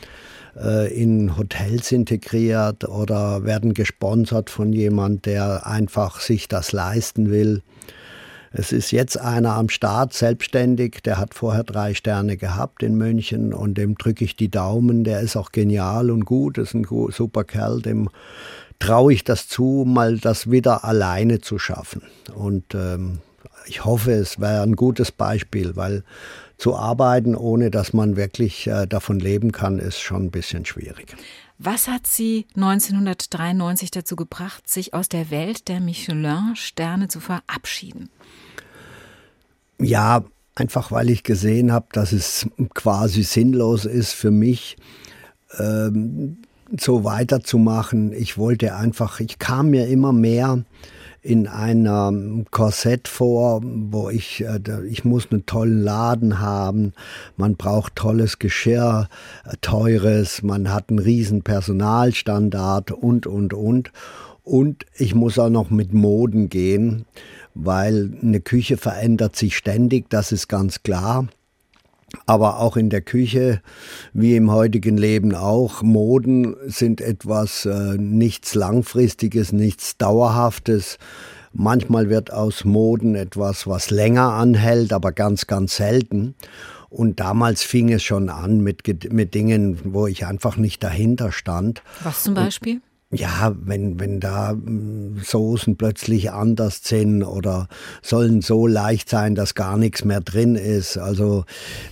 [0.92, 7.62] in Hotels integriert oder werden gesponsert von jemand, der einfach sich das leisten will.
[8.50, 13.52] Es ist jetzt einer am Start, selbstständig, der hat vorher drei Sterne gehabt in München
[13.52, 15.04] und dem drücke ich die Daumen.
[15.04, 18.08] Der ist auch genial und gut, ist ein super Kerl, dem
[18.78, 22.02] traue ich das zu, mal das wieder alleine zu schaffen.
[22.34, 23.18] Und ähm,
[23.66, 26.02] ich hoffe, es wäre ein gutes Beispiel, weil
[26.58, 31.16] zu arbeiten, ohne dass man wirklich äh, davon leben kann, ist schon ein bisschen schwierig.
[31.58, 38.10] Was hat Sie 1993 dazu gebracht, sich aus der Welt der Michelin-Sterne zu verabschieden?
[39.80, 44.76] Ja, einfach weil ich gesehen habe, dass es quasi sinnlos ist für mich,
[45.58, 46.38] ähm,
[46.78, 48.12] so weiterzumachen.
[48.12, 50.64] Ich wollte einfach, ich kam mir immer mehr
[51.22, 56.92] in einem Korsett vor, wo ich, äh, ich muss einen tollen Laden haben,
[57.36, 59.08] man braucht tolles Geschirr,
[59.44, 63.92] äh, teures, man hat einen riesen Personalstandard und, und, und.
[64.44, 67.04] Und ich muss auch noch mit Moden gehen,
[67.54, 71.28] weil eine Küche verändert sich ständig, das ist ganz klar.
[72.26, 73.60] Aber auch in der Küche,
[74.12, 80.98] wie im heutigen Leben auch, Moden sind etwas äh, nichts Langfristiges, nichts Dauerhaftes.
[81.52, 86.34] Manchmal wird aus Moden etwas, was länger anhält, aber ganz, ganz selten.
[86.90, 91.82] Und damals fing es schon an mit, mit Dingen, wo ich einfach nicht dahinter stand.
[92.02, 92.76] Was zum Beispiel?
[92.76, 97.68] Und ja, wenn, wenn da hm, Soßen plötzlich anders sind oder
[98.02, 100.98] sollen so leicht sein, dass gar nichts mehr drin ist.
[100.98, 101.44] Also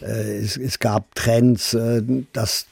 [0.03, 2.03] äh, es, es gab Trends, äh,
[2.33, 2.67] dass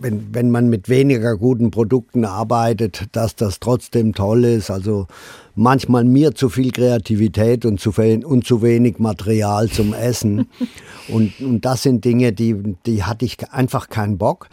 [0.00, 4.70] wenn, wenn man mit weniger guten Produkten arbeitet, dass das trotzdem toll ist.
[4.70, 5.06] Also
[5.54, 10.48] manchmal mir zu viel Kreativität und zu, viel, und zu wenig Material zum Essen.
[11.08, 14.48] und, und das sind Dinge, die, die hatte ich einfach keinen Bock.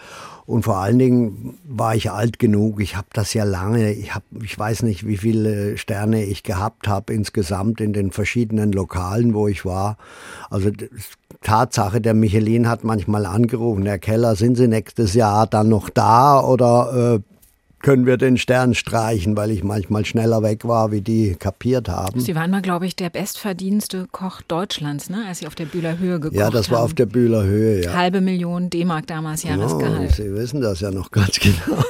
[0.46, 2.80] Und vor allen Dingen war ich alt genug.
[2.80, 6.88] Ich habe das ja lange, ich, hab, ich weiß nicht, wie viele Sterne ich gehabt
[6.88, 9.98] habe insgesamt in den verschiedenen Lokalen, wo ich war.
[10.52, 10.70] Also
[11.42, 16.40] Tatsache, der Michelin hat manchmal angerufen, Herr Keller, sind Sie nächstes Jahr dann noch da
[16.42, 17.35] oder äh,
[17.86, 22.20] können wir den Stern streichen, weil ich manchmal schneller weg war, wie die kapiert haben.
[22.20, 25.24] Sie waren mal, glaube ich, der bestverdienste Koch Deutschlands, ne?
[25.28, 26.48] als Sie auf der Bühler Höhe gekocht haben.
[26.48, 26.86] Ja, das war haben.
[26.86, 27.94] auf der Bühler Höhe, ja.
[27.94, 30.10] Halbe Million D-Mark damals Jahresgehalt.
[30.14, 31.84] Oh, Sie wissen das ja noch ganz genau.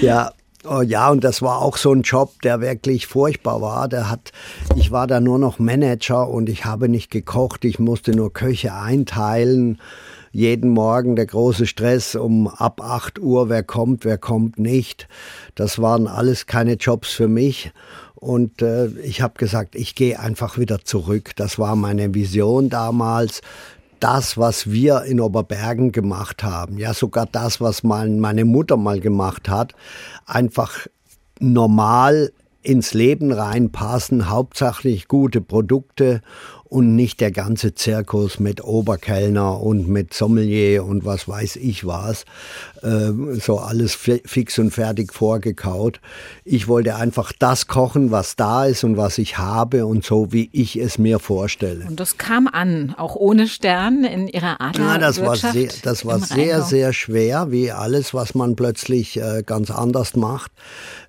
[0.00, 0.32] ja,
[0.64, 3.86] Oh ja, und das war auch so ein Job, der wirklich furchtbar war.
[3.86, 4.32] Der hat,
[4.76, 7.64] ich war da nur noch Manager und ich habe nicht gekocht.
[7.64, 9.78] Ich musste nur Köche einteilen
[10.30, 15.08] jeden Morgen der große Stress um ab 8 Uhr, wer kommt, wer kommt nicht.
[15.54, 17.72] Das waren alles keine Jobs für mich.
[18.14, 21.32] Und äh, ich habe gesagt, ich gehe einfach wieder zurück.
[21.36, 23.42] Das war meine Vision damals.
[24.00, 29.00] Das, was wir in Oberbergen gemacht haben, ja sogar das, was mein, meine Mutter mal
[29.00, 29.74] gemacht hat,
[30.24, 30.86] einfach
[31.40, 36.20] normal ins Leben reinpassen, hauptsächlich gute Produkte
[36.68, 42.24] und nicht der ganze Zirkus mit Oberkellner und mit Sommelier und was weiß ich was.
[42.82, 46.00] Äh, so alles fix und fertig vorgekaut.
[46.44, 50.50] Ich wollte einfach das kochen, was da ist und was ich habe und so, wie
[50.52, 51.86] ich es mir vorstelle.
[51.86, 54.78] Und das kam an, auch ohne Stern in Ihrer Art.
[54.78, 59.42] Ja, das war sehr, das war sehr, sehr schwer, wie alles, was man plötzlich äh,
[59.44, 60.52] ganz anders macht.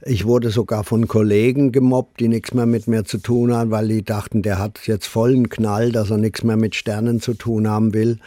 [0.04, 3.90] Ich wurde sogar von Kollegen gemobbt, die nichts mehr mit mir zu tun haben, weil
[3.90, 7.68] die dachten, der hat jetzt vollen Knall, dass er nichts mehr mit Sternen zu tun
[7.68, 8.20] haben will.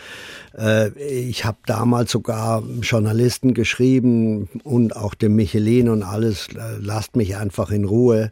[0.56, 7.16] Äh, ich habe damals sogar Journalisten geschrieben und auch dem Michelin und alles, äh, lasst
[7.16, 8.30] mich einfach in Ruhe.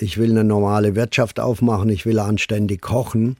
[0.00, 3.36] Ich will eine normale Wirtschaft aufmachen, ich will anständig kochen.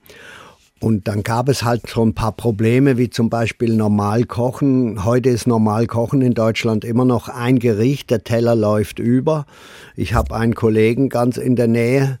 [0.83, 5.05] Und dann gab es halt so ein paar Probleme, wie zum Beispiel normal kochen.
[5.05, 9.45] Heute ist normal kochen in Deutschland immer noch ein Gericht, der Teller läuft über.
[9.95, 12.19] Ich habe einen Kollegen ganz in der Nähe,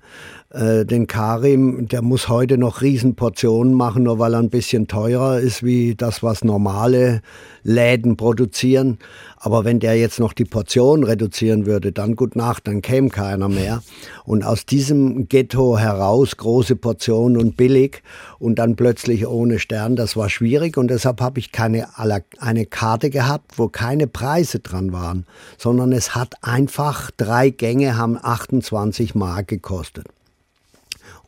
[0.53, 5.39] Äh, den Karim, der muss heute noch Riesenportionen machen, nur weil er ein bisschen teurer
[5.39, 7.21] ist wie das, was normale
[7.63, 8.99] Läden produzieren.
[9.37, 13.49] Aber wenn der jetzt noch die Portion reduzieren würde, dann gut Nacht, dann käme keiner
[13.49, 13.81] mehr.
[14.25, 18.03] Und aus diesem Ghetto heraus große Portionen und billig
[18.37, 23.09] und dann plötzlich ohne Stern, das war schwierig und deshalb habe ich keine eine Karte
[23.09, 25.25] gehabt, wo keine Preise dran waren,
[25.57, 30.05] sondern es hat einfach drei Gänge haben 28 Mark gekostet.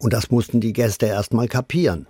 [0.06, 2.06] Und das mussten die Gäste erst mal kapieren.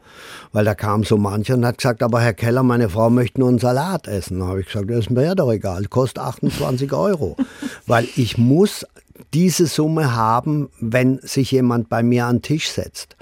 [0.51, 3.47] Weil da kam so mancher und hat gesagt, aber Herr Keller, meine Frau möchte nur
[3.47, 4.39] einen Salat essen.
[4.39, 7.37] Da habe ich gesagt, das ist mir ja doch egal, kostet 28 Euro.
[7.87, 8.85] Weil ich muss
[9.33, 13.15] diese Summe haben, wenn sich jemand bei mir an den Tisch setzt.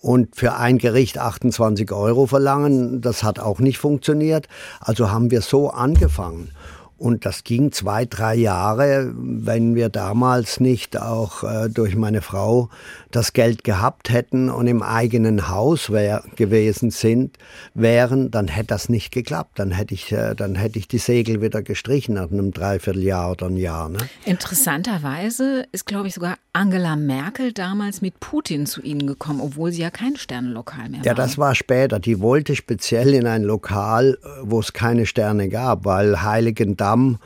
[0.00, 4.48] Und für ein Gericht 28 Euro verlangen, das hat auch nicht funktioniert.
[4.80, 6.52] Also haben wir so angefangen.
[6.98, 12.70] Und das ging zwei, drei Jahre, wenn wir damals nicht auch äh, durch meine Frau
[13.10, 17.36] das Geld gehabt hätten und im eigenen Haus wär, gewesen sind,
[17.74, 19.58] wären, dann hätte das nicht geklappt.
[19.58, 23.46] Dann hätte ich, äh, dann hätte ich die Segel wieder gestrichen nach einem Dreivierteljahr oder
[23.46, 23.90] ein Jahr.
[23.90, 23.98] Ne?
[24.24, 29.82] Interessanterweise ist, glaube ich, sogar Angela Merkel damals mit Putin zu Ihnen gekommen, obwohl sie
[29.82, 31.06] ja kein Sternenlokal mehr war.
[31.06, 31.98] Ja, das war später.
[31.98, 37.18] Die wollte speziell in ein Lokal, äh, wo es keine Sterne gab, weil Heiligen Damm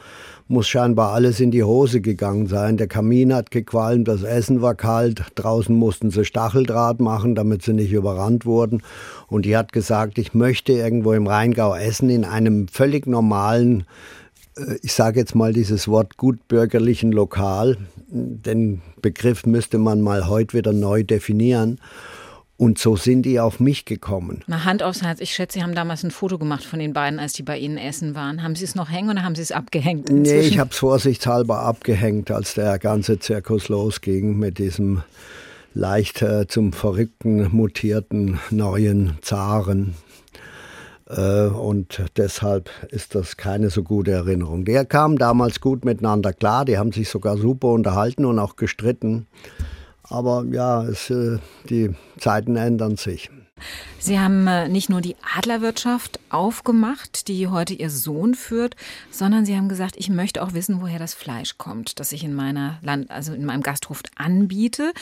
[0.49, 2.79] muss scheinbar alles in die Hose gegangen sein.
[2.79, 7.75] Der Kamin hat gequalmt, das Essen war kalt, draußen mussten sie Stacheldraht machen, damit sie
[7.75, 8.83] nicht überrannt wurden.
[9.29, 13.85] Und die hat gesagt, ich möchte irgendwo im Rheingau essen in einem völlig normalen,
[14.57, 17.77] äh, ich sage jetzt mal dieses Wort gutbürgerlichen Lokal.
[18.09, 21.79] Den Begriff müsste man mal heute wieder neu definieren.
[22.61, 24.45] Und so sind die auf mich gekommen.
[24.47, 25.23] Mal Hand aufs Herz.
[25.23, 27.79] Ich schätze, Sie haben damals ein Foto gemacht von den beiden, als die bei Ihnen
[27.79, 28.43] essen waren.
[28.43, 30.11] Haben Sie es noch hängen oder haben Sie es abgehängt?
[30.11, 30.41] Inzwischen?
[30.41, 35.03] Nee, ich habe es vorsichtshalber abgehängt, als der ganze Zirkus losging mit diesem
[35.73, 39.95] leicht äh, zum verrückten, mutierten neuen Zaren.
[41.09, 44.67] Äh, und deshalb ist das keine so gute Erinnerung.
[44.67, 49.29] Der kam damals gut miteinander klar, die haben sich sogar super unterhalten und auch gestritten.
[50.11, 53.31] Aber ja, es, äh, die Zeiten ändern sich.
[53.99, 58.75] Sie haben äh, nicht nur die Adlerwirtschaft aufgemacht, die heute Ihr Sohn führt,
[59.11, 62.35] sondern Sie haben gesagt, ich möchte auch wissen, woher das Fleisch kommt, das ich in
[62.35, 64.93] meiner Land, also in meinem Gasthof anbiete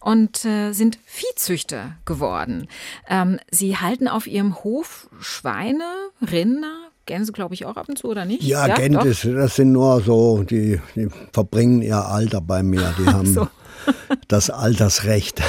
[0.00, 2.68] und äh, sind Viehzüchter geworden.
[3.08, 5.84] Ähm, Sie halten auf Ihrem Hof Schweine,
[6.22, 8.42] Rinder, Gänse, glaube ich, auch ab und zu, oder nicht?
[8.42, 12.94] Ja, ja Gänse, das sind nur so, die, die verbringen ihr Alter bei mir.
[12.98, 13.48] Die haben so
[14.28, 15.42] das Altersrecht.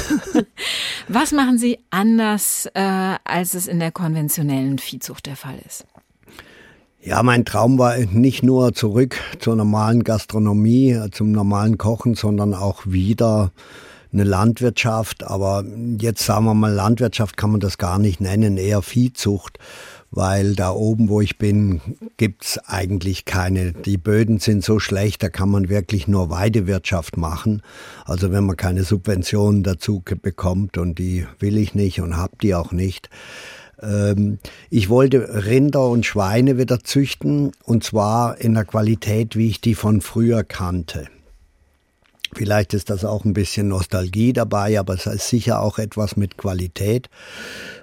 [1.08, 5.86] Was machen Sie anders, äh, als es in der konventionellen Viehzucht der Fall ist?
[7.02, 12.82] Ja, mein Traum war nicht nur zurück zur normalen Gastronomie, zum normalen Kochen, sondern auch
[12.86, 13.52] wieder
[14.12, 15.24] eine Landwirtschaft.
[15.24, 15.64] Aber
[15.98, 19.60] jetzt sagen wir mal, Landwirtschaft kann man das gar nicht nennen, eher Viehzucht
[20.12, 21.82] weil da oben, wo ich bin,
[22.18, 23.74] gibt's eigentlich keine.
[23.74, 27.62] Die Böden sind so schlecht, da kann man wirklich nur Weidewirtschaft machen.
[28.06, 32.56] Also wenn man keine Subventionen dazu bekommt und die will ich nicht und hab die
[32.56, 33.10] auch nicht.
[33.82, 39.62] Ähm, ich wollte Rinder und Schweine wieder züchten und zwar in der Qualität, wie ich
[39.62, 41.08] die von früher kannte.
[42.34, 46.38] Vielleicht ist das auch ein bisschen Nostalgie dabei, aber es ist sicher auch etwas mit
[46.38, 47.10] Qualität,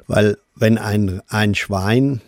[0.07, 2.21] weil wenn ein, ein Schwein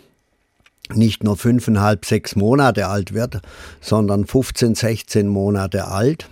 [0.95, 3.41] nicht nur fünfeinhalb, sechs Monate alt wird,
[3.81, 6.29] sondern 15, 16 Monate alt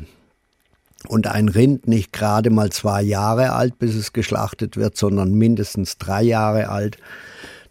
[1.08, 5.98] und ein Rind nicht gerade mal zwei Jahre alt, bis es geschlachtet wird, sondern mindestens
[5.98, 6.98] drei Jahre alt,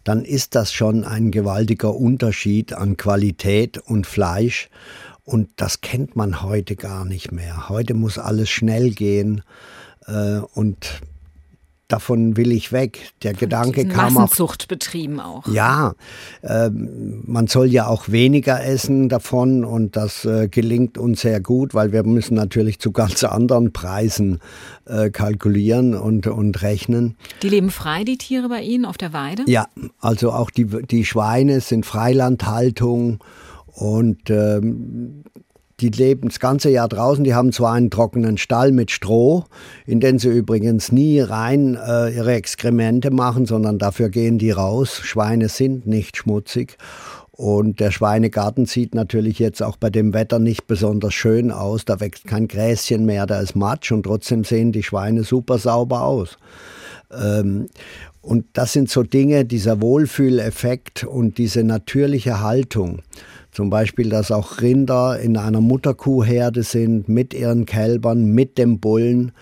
[0.04, 4.68] dann ist das schon ein gewaltiger Unterschied an Qualität und Fleisch.
[5.24, 7.68] Und das kennt man heute gar nicht mehr.
[7.68, 9.42] Heute muss alles schnell gehen.
[10.06, 11.00] Äh, und
[11.88, 13.12] davon will ich weg.
[13.22, 14.68] Der Gedanke kam Massenzucht auch.
[14.68, 15.46] betrieben auch.
[15.48, 15.94] Ja,
[16.42, 21.74] äh, man soll ja auch weniger essen davon und das äh, gelingt uns sehr gut,
[21.74, 24.40] weil wir müssen natürlich zu ganz anderen Preisen
[24.86, 27.16] äh, kalkulieren und, und rechnen.
[27.42, 29.44] Die leben frei, die Tiere bei Ihnen auf der Weide?
[29.46, 29.68] Ja,
[30.00, 33.18] also auch die, die Schweine sind Freilandhaltung
[33.66, 35.24] und ähm,
[35.80, 37.22] die leben das ganze Jahr draußen.
[37.22, 39.44] Die haben zwar einen trockenen Stall mit Stroh,
[39.84, 45.00] in den sie übrigens nie rein äh, ihre Exkremente machen, sondern dafür gehen die raus.
[45.02, 46.78] Schweine sind nicht schmutzig.
[47.32, 51.84] Und der Schweinegarten sieht natürlich jetzt auch bei dem Wetter nicht besonders schön aus.
[51.84, 56.00] Da wächst kein Gräschen mehr, da ist Matsch und trotzdem sehen die Schweine super sauber
[56.00, 56.38] aus.
[57.12, 57.68] Ähm,
[58.22, 63.02] und das sind so Dinge, dieser Wohlfühleffekt und diese natürliche Haltung.
[63.56, 69.32] Zum Beispiel, dass auch Rinder in einer Mutterkuhherde sind mit ihren Kälbern, mit dem Bullen.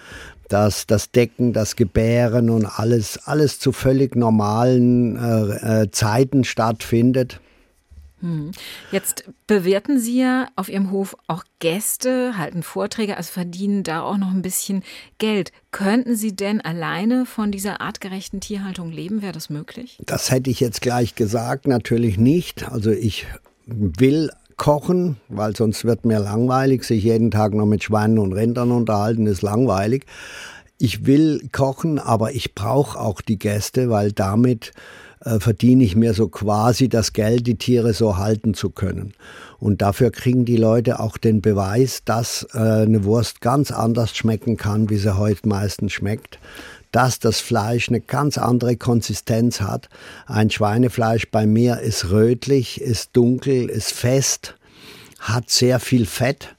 [0.49, 7.41] dass das Decken, das Gebären und alles, alles zu völlig normalen äh, äh, Zeiten stattfindet.
[8.21, 8.53] Hm.
[8.93, 14.19] Jetzt bewerten Sie ja auf Ihrem Hof auch Gäste, halten Vorträge, also verdienen da auch
[14.19, 14.85] noch ein bisschen
[15.19, 15.51] Geld.
[15.73, 19.23] Könnten Sie denn alleine von dieser artgerechten Tierhaltung leben?
[19.23, 19.99] Wäre das möglich?
[20.07, 22.71] Das hätte ich jetzt gleich gesagt, natürlich nicht.
[22.71, 23.27] Also ich
[23.67, 26.85] will kochen, weil sonst wird mir langweilig.
[26.85, 30.07] Sich jeden Tag noch mit Schweinen und Rindern unterhalten, ist langweilig.
[30.79, 34.73] Ich will kochen, aber ich brauche auch die Gäste, weil damit
[35.25, 39.15] äh, verdiene ich mir so quasi das Geld, die Tiere so halten zu können.
[39.59, 44.57] Und dafür kriegen die Leute auch den Beweis, dass äh, eine Wurst ganz anders schmecken
[44.57, 46.39] kann, wie sie heute meistens schmeckt
[46.95, 49.89] dass das Fleisch eine ganz andere Konsistenz hat.
[50.27, 54.55] Ein Schweinefleisch bei mir ist rötlich, ist dunkel, ist fest,
[55.19, 56.55] hat sehr viel Fett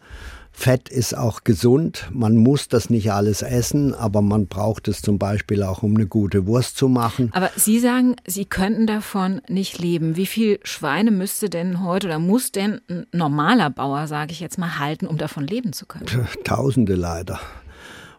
[0.58, 2.08] Fett ist auch gesund.
[2.12, 6.08] Man muss das nicht alles essen, aber man braucht es zum Beispiel auch, um eine
[6.08, 7.30] gute Wurst zu machen.
[7.34, 10.16] Aber Sie sagen, Sie könnten davon nicht leben.
[10.16, 14.58] Wie viel Schweine müsste denn heute oder muss denn ein normaler Bauer, sage ich jetzt
[14.58, 16.06] mal, halten, um davon leben zu können?
[16.46, 17.40] Tausende leider.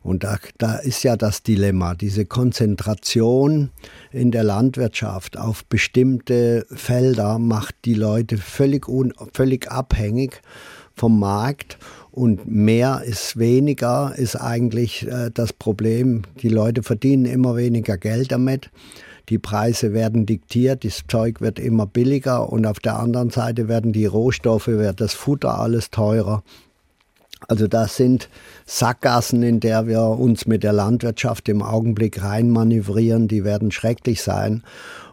[0.07, 3.71] Und da, da ist ja das Dilemma, diese Konzentration
[4.13, 10.43] in der Landwirtschaft auf bestimmte Felder macht die Leute völlig, un, völlig abhängig
[10.95, 11.79] vom Markt
[12.13, 16.23] und mehr ist weniger ist eigentlich äh, das Problem.
[16.41, 18.71] Die Leute verdienen immer weniger Geld damit.
[19.29, 23.93] Die Preise werden diktiert, das Zeug wird immer billiger und auf der anderen Seite werden
[23.93, 26.45] die Rohstoffe, wird das Futter alles teurer.
[27.49, 28.29] Also das sind
[28.65, 34.63] Sackgassen, in der wir uns mit der Landwirtschaft im Augenblick reinmanövrieren, die werden schrecklich sein.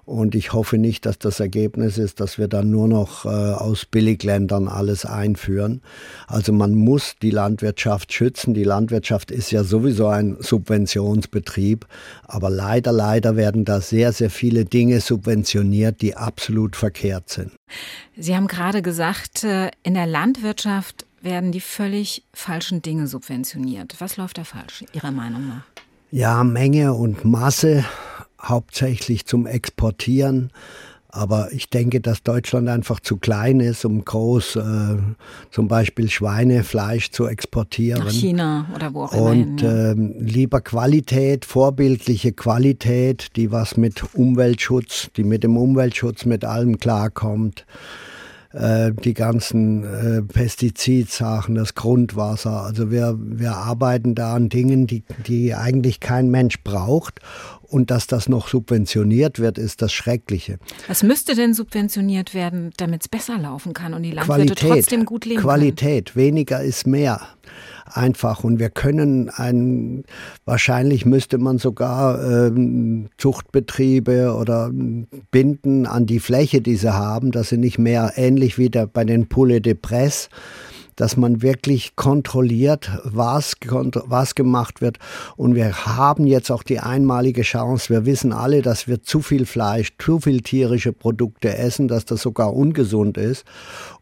[0.05, 3.86] Und ich hoffe nicht, dass das Ergebnis ist, dass wir dann nur noch äh, aus
[3.86, 5.81] Billigländern alles einführen.
[6.27, 8.53] Also man muss die Landwirtschaft schützen.
[8.53, 11.88] Die Landwirtschaft ist ja sowieso ein Subventionsbetrieb.
[12.23, 17.51] Aber leider, leider werden da sehr, sehr viele Dinge subventioniert, die absolut verkehrt sind.
[18.17, 23.95] Sie haben gerade gesagt, äh, in der Landwirtschaft werden die völlig falschen Dinge subventioniert.
[23.99, 25.63] Was läuft da falsch, Ihrer Meinung nach?
[26.12, 27.86] Ja, Menge und Masse
[28.41, 30.51] hauptsächlich zum Exportieren.
[31.09, 34.62] Aber ich denke, dass Deutschland einfach zu klein ist, um groß äh,
[35.51, 38.05] zum Beispiel Schweinefleisch zu exportieren.
[38.05, 39.29] Nach China oder wo auch immer.
[39.29, 46.45] Und äh, lieber Qualität, vorbildliche Qualität, die was mit Umweltschutz, die mit dem Umweltschutz mit
[46.45, 47.67] allem klarkommt.
[48.54, 52.62] Äh, die ganzen äh, Pestizidsachen, das Grundwasser.
[52.62, 57.20] Also wir, wir arbeiten da an Dingen, die, die eigentlich kein Mensch braucht.
[57.63, 60.60] Und dass das noch subventioniert wird, ist das Schreckliche.
[60.88, 65.06] Was müsste denn subventioniert werden, damit es besser laufen kann und die Landwirte Qualität, trotzdem
[65.06, 66.24] gut leben Qualität, können?
[66.24, 67.22] weniger ist mehr
[67.95, 68.43] einfach.
[68.43, 70.03] Und wir können ein,
[70.45, 74.71] wahrscheinlich müsste man sogar ähm, Zuchtbetriebe oder
[75.32, 79.03] binden an die Fläche, die sie haben, dass sie nicht mehr ähnlich wie der, bei
[79.03, 80.29] den Poulet de Presse
[80.95, 84.97] dass man wirklich kontrolliert, was, was gemacht wird.
[85.36, 87.89] Und wir haben jetzt auch die einmalige Chance.
[87.89, 92.21] Wir wissen alle, dass wir zu viel Fleisch, zu viel tierische Produkte essen, dass das
[92.21, 93.45] sogar ungesund ist.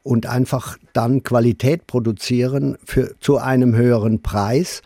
[0.03, 4.81] Und einfach dann Qualität produzieren für, zu einem höheren Preis.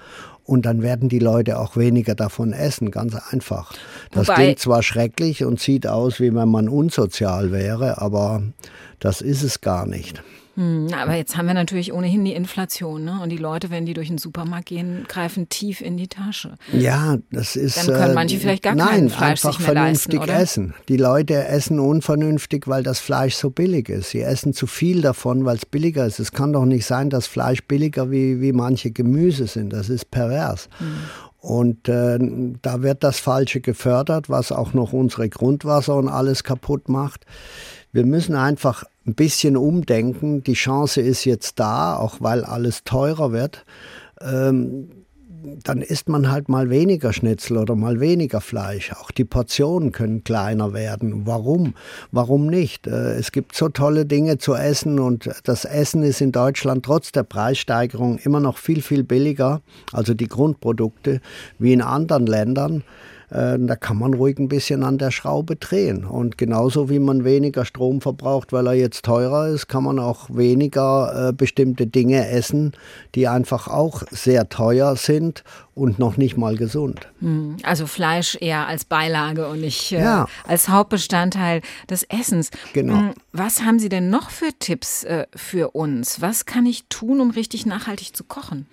[0.45, 3.73] Und dann werden die Leute auch weniger davon essen, ganz einfach.
[4.11, 8.43] Das Wobei, klingt zwar schrecklich und sieht aus, wie wenn man unsozial wäre, aber
[8.99, 10.23] das ist es gar nicht.
[10.55, 13.19] Hm, aber jetzt haben wir natürlich ohnehin die Inflation, ne?
[13.21, 16.55] Und die Leute, wenn die durch den Supermarkt gehen, greifen tief in die Tasche.
[16.71, 17.77] Ja, das ist.
[17.77, 20.73] Dann können manche vielleicht gar nein, kein Fleisch einfach sich mehr vernünftig leisten, essen.
[20.87, 24.11] Die Leute essen unvernünftig, weil das Fleisch so billig ist.
[24.11, 26.19] Sie essen zu viel davon, weil es billiger ist.
[26.19, 29.73] Es kann doch nicht sein, dass Fleisch billiger wie, wie manche Gemüse sind.
[29.73, 30.69] Das ist pervers.
[30.77, 30.87] Hm.
[31.39, 32.17] Und äh,
[32.63, 37.25] da wird das Falsche gefördert, was auch noch unsere Grundwasser und alles kaputt macht.
[37.91, 40.43] Wir müssen einfach ein bisschen umdenken.
[40.43, 43.65] Die Chance ist jetzt da, auch weil alles teurer wird.
[44.21, 44.89] Ähm,
[45.63, 48.91] dann isst man halt mal weniger Schnitzel oder mal weniger Fleisch.
[48.93, 51.25] Auch die Portionen können kleiner werden.
[51.25, 51.75] Warum?
[52.11, 52.87] Warum nicht?
[52.87, 57.11] Äh, es gibt so tolle Dinge zu essen und das Essen ist in Deutschland trotz
[57.11, 61.21] der Preissteigerung immer noch viel, viel billiger, also die Grundprodukte,
[61.59, 62.83] wie in anderen Ländern.
[63.29, 66.05] Äh, da kann man ruhig ein bisschen an der Schraube drehen.
[66.05, 70.29] Und genauso wie man weniger Strom verbraucht, weil er jetzt teurer ist, kann man auch
[70.29, 72.73] weniger äh, bestimmte Dinge essen,
[73.15, 77.07] die einfach auch sehr teuer sind und noch nicht mal gesund.
[77.19, 80.27] Hm, also Fleisch eher als Beilage und nicht äh, ja.
[80.47, 82.51] als Hauptbestandteil des Essens.
[82.73, 82.95] Genau.
[82.95, 85.05] Hm, was haben Sie denn noch für Tipps
[85.35, 86.21] für uns?
[86.21, 88.67] Was kann ich tun, um richtig nachhaltig zu kochen?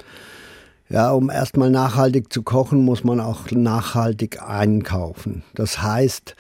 [0.92, 5.42] Ja, um erstmal nachhaltig zu kochen, muss man auch nachhaltig einkaufen.
[5.54, 6.36] Das heißt,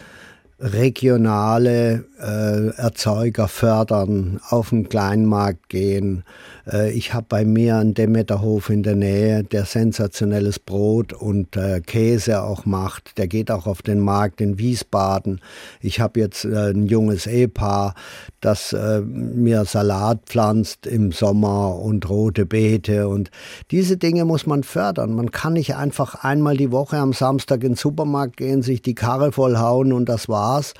[0.60, 6.24] regionale äh, Erzeuger fördern, auf den Kleinmarkt gehen.
[6.70, 11.80] Äh, ich habe bei mir einen Demeterhof in der Nähe, der sensationelles Brot und äh,
[11.80, 13.18] Käse auch macht.
[13.18, 15.40] Der geht auch auf den Markt in Wiesbaden.
[15.80, 17.94] Ich habe jetzt ein junges Ehepaar,
[18.40, 23.08] das mir Salat pflanzt im Sommer und rote Beete.
[23.08, 23.30] Und
[23.70, 25.14] diese Dinge muss man fördern.
[25.14, 28.94] Man kann nicht einfach einmal die Woche am Samstag in den Supermarkt gehen, sich die
[28.94, 30.74] Karre vollhauen und das war's.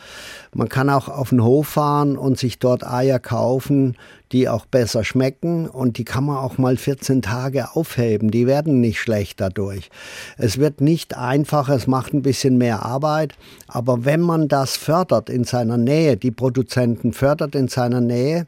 [0.54, 3.96] Man kann auch auf den Hof fahren und sich dort Eier kaufen,
[4.32, 8.30] die auch besser schmecken und die kann man auch mal 14 Tage aufheben.
[8.30, 9.88] Die werden nicht schlecht dadurch.
[10.36, 13.34] Es wird nicht einfacher, es macht ein bisschen mehr Arbeit,
[13.66, 18.46] aber wenn man das fördert in seiner Nähe, die Produzenten fördert in seiner Nähe,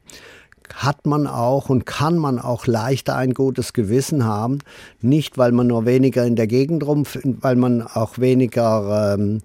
[0.72, 4.58] hat man auch und kann man auch leichter ein gutes Gewissen haben.
[5.00, 9.42] Nicht, weil man nur weniger in der Gegend rum, weil man auch weniger ähm,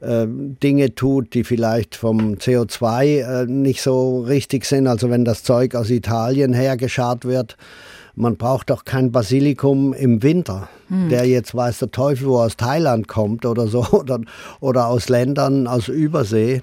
[0.00, 4.86] äh, Dinge tut, die vielleicht vom CO2 äh, nicht so richtig sind.
[4.86, 7.56] Also wenn das Zeug aus Italien hergescharrt wird,
[8.14, 11.08] man braucht doch kein Basilikum im Winter, hm.
[11.08, 14.20] der jetzt weiß der Teufel, wo aus Thailand kommt oder so oder,
[14.60, 16.62] oder aus Ländern aus Übersee.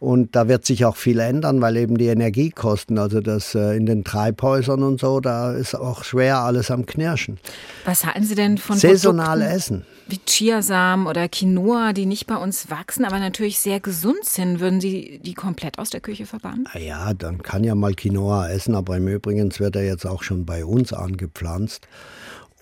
[0.00, 3.84] Und da wird sich auch viel ändern, weil eben die Energiekosten, also das äh, in
[3.84, 7.38] den Treibhäusern und so, da ist auch schwer alles am Knirschen.
[7.84, 9.84] Was halten Sie denn von Saisonal Essen?
[10.08, 14.58] Wie Chiasamen oder Quinoa, die nicht bei uns wachsen, aber natürlich sehr gesund sind.
[14.58, 16.66] Würden Sie die komplett aus der Küche verbannen?
[16.72, 20.22] Na ja, dann kann ja mal Quinoa essen, aber im Übrigen wird er jetzt auch
[20.22, 21.86] schon bei uns angepflanzt.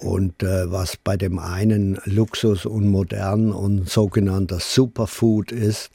[0.00, 5.90] Und äh, was bei dem einen Luxus und modern und sogenannter Superfood ist,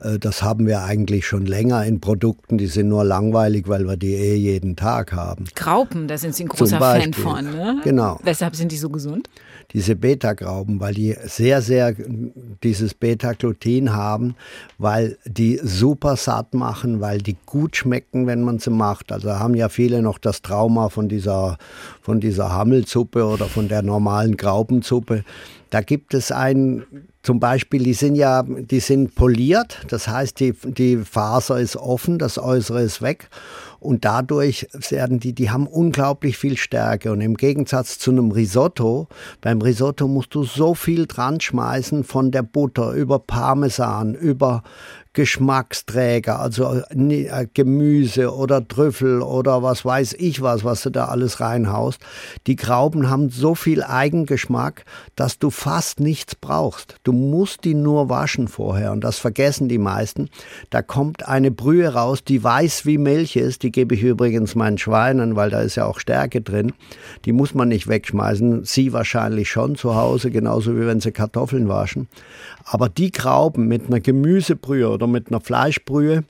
[0.00, 3.96] äh, das haben wir eigentlich schon länger in Produkten, die sind nur langweilig, weil wir
[3.96, 5.46] die eh jeden Tag haben.
[5.54, 7.80] Graupen, da sind Sie ein großer Fan von, ne?
[7.82, 8.20] Genau.
[8.22, 9.30] Weshalb sind die so gesund?
[9.72, 11.94] Diese Beta-Grauben, weil die sehr, sehr
[12.62, 14.36] dieses Beta-Glutin haben,
[14.78, 19.12] weil die super satt machen, weil die gut schmecken, wenn man sie macht.
[19.12, 21.58] Also haben ja viele noch das Trauma von dieser,
[22.00, 25.24] von dieser Hammelsuppe oder von der normalen Graubensuppe.
[25.70, 26.84] Da gibt es ein,
[27.26, 32.20] zum Beispiel, die sind ja, die sind poliert, das heißt, die, die Faser ist offen,
[32.20, 33.30] das Äußere ist weg
[33.80, 37.10] und dadurch werden die, die haben unglaublich viel Stärke.
[37.10, 39.08] Und im Gegensatz zu einem Risotto,
[39.40, 44.62] beim Risotto musst du so viel dran schmeißen von der Butter über Parmesan, über
[45.16, 51.40] Geschmacksträger, also äh, Gemüse oder Trüffel oder was weiß ich was, was du da alles
[51.40, 52.02] reinhaust.
[52.46, 56.96] Die Grauben haben so viel Eigengeschmack, dass du fast nichts brauchst.
[57.02, 60.28] Du musst die nur waschen vorher und das vergessen die meisten.
[60.68, 63.62] Da kommt eine Brühe raus, die weiß wie Milch ist.
[63.62, 66.74] Die gebe ich übrigens meinen Schweinen, weil da ist ja auch Stärke drin.
[67.24, 68.64] Die muss man nicht wegschmeißen.
[68.64, 72.06] Sie wahrscheinlich schon zu Hause, genauso wie wenn sie Kartoffeln waschen.
[72.64, 76.24] Aber die Grauben mit einer Gemüsebrühe oder mit einer Fleischbrühe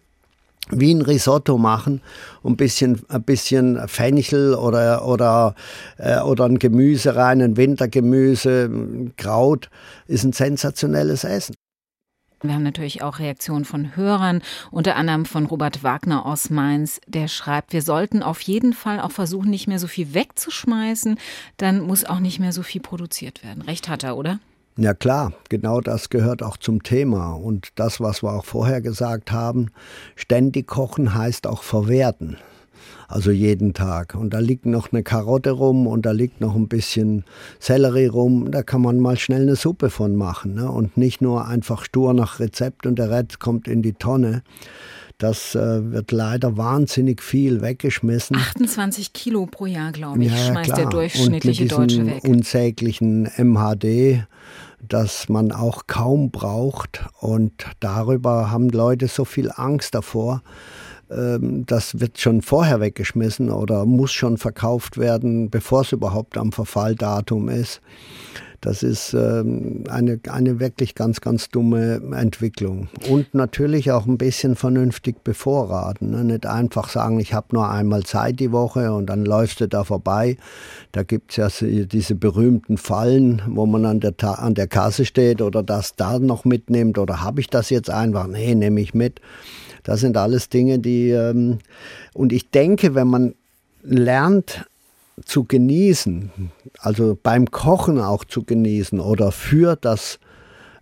[0.70, 2.00] wie ein Risotto machen
[2.42, 5.54] und ein bisschen, ein bisschen Fenchel oder, oder,
[5.98, 8.68] äh, oder ein Gemüse rein, ein Wintergemüse,
[9.16, 9.70] Kraut,
[10.06, 11.54] ist ein sensationelles Essen.
[12.42, 17.28] Wir haben natürlich auch Reaktionen von Hörern, unter anderem von Robert Wagner aus Mainz, der
[17.28, 21.18] schreibt, wir sollten auf jeden Fall auch versuchen, nicht mehr so viel wegzuschmeißen,
[21.56, 23.62] dann muss auch nicht mehr so viel produziert werden.
[23.62, 24.38] Recht hat er, oder?
[24.78, 27.32] Ja klar, genau das gehört auch zum Thema.
[27.32, 29.70] Und das, was wir auch vorher gesagt haben,
[30.16, 32.36] ständig kochen heißt auch verwerten.
[33.08, 34.14] Also jeden Tag.
[34.14, 37.24] Und da liegt noch eine Karotte rum und da liegt noch ein bisschen
[37.58, 38.50] Sellerie rum.
[38.50, 40.54] Da kann man mal schnell eine Suppe von machen.
[40.54, 40.70] Ne?
[40.70, 44.42] Und nicht nur einfach stur nach Rezept und der Rest kommt in die Tonne.
[45.18, 48.36] Das äh, wird leider wahnsinnig viel weggeschmissen.
[48.36, 50.76] 28 Kilo pro Jahr, glaube ich, ja, schmeißt klar.
[50.80, 52.24] der durchschnittliche und mit Deutsche weg.
[52.24, 54.26] Unsäglichen MHD
[54.80, 57.04] das man auch kaum braucht.
[57.20, 60.42] Und darüber haben Leute so viel Angst davor.
[61.10, 66.52] Ähm, das wird schon vorher weggeschmissen oder muss schon verkauft werden, bevor es überhaupt am
[66.52, 67.80] Verfalldatum ist.
[68.60, 72.88] Das ist ähm, eine, eine wirklich ganz, ganz dumme Entwicklung.
[73.08, 76.10] Und natürlich auch ein bisschen vernünftig bevorraten.
[76.10, 76.24] Ne?
[76.24, 79.84] Nicht einfach sagen, ich habe nur einmal Zeit die Woche und dann läufst du da
[79.84, 80.36] vorbei.
[80.92, 81.48] Da gibt es ja
[81.86, 86.44] diese berühmten Fallen, wo man an der, an der Kasse steht oder das da noch
[86.44, 88.26] mitnimmt oder habe ich das jetzt einfach?
[88.26, 89.20] Nee, nehme ich mit.
[89.84, 91.58] Das sind alles Dinge, die, ähm,
[92.12, 93.34] und ich denke, wenn man
[93.84, 94.66] lernt,
[95.24, 96.30] zu genießen,
[96.78, 100.18] also beim Kochen auch zu genießen oder für das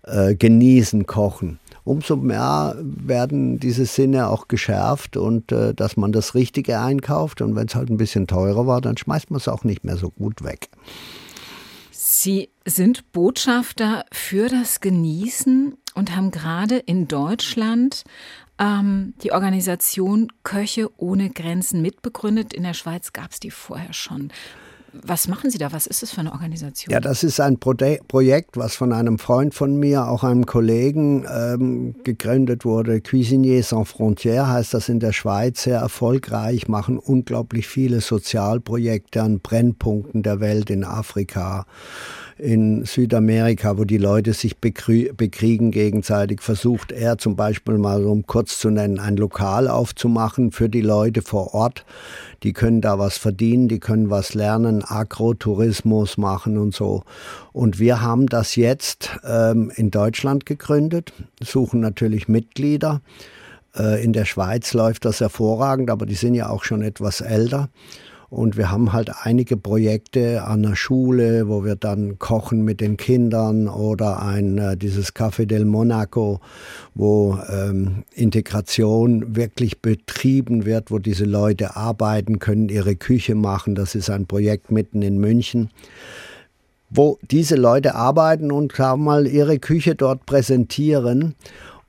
[0.02, 6.34] äh, Genießen kochen, umso mehr werden diese Sinne auch geschärft und äh, dass man das
[6.34, 9.64] Richtige einkauft und wenn es halt ein bisschen teurer war, dann schmeißt man es auch
[9.64, 10.68] nicht mehr so gut weg.
[11.90, 18.04] Sie sind Botschafter für das Genießen und haben gerade in Deutschland
[18.58, 22.52] ähm, die Organisation Köche ohne Grenzen mitbegründet.
[22.52, 24.30] In der Schweiz gab es die vorher schon.
[25.02, 25.72] Was machen Sie da?
[25.72, 26.92] Was ist das für eine Organisation?
[26.92, 27.74] Ja, das ist ein Pro
[28.06, 33.00] Projekt, was von einem Freund von mir, auch einem Kollegen, ähm, gegründet wurde.
[33.00, 39.40] Cuisinier Sans Frontières heißt das in der Schweiz, sehr erfolgreich, machen unglaublich viele Sozialprojekte an
[39.40, 41.66] Brennpunkten der Welt in Afrika
[42.36, 48.58] in Südamerika, wo die Leute sich bekriegen gegenseitig, versucht er zum Beispiel mal, um kurz
[48.58, 51.84] zu nennen, ein Lokal aufzumachen für die Leute vor Ort.
[52.42, 57.04] Die können da was verdienen, die können was lernen, Agrotourismus machen und so.
[57.52, 63.00] Und wir haben das jetzt ähm, in Deutschland gegründet, suchen natürlich Mitglieder.
[63.76, 67.68] Äh, in der Schweiz läuft das hervorragend, aber die sind ja auch schon etwas älter.
[68.30, 72.96] Und wir haben halt einige Projekte an der Schule, wo wir dann kochen mit den
[72.96, 76.40] Kindern oder ein, äh, dieses Café del Monaco,
[76.94, 83.74] wo ähm, Integration wirklich betrieben wird, wo diese Leute arbeiten können, ihre Küche machen.
[83.74, 85.70] Das ist ein Projekt mitten in München
[86.90, 91.34] wo diese Leute arbeiten und mal ihre Küche dort präsentieren.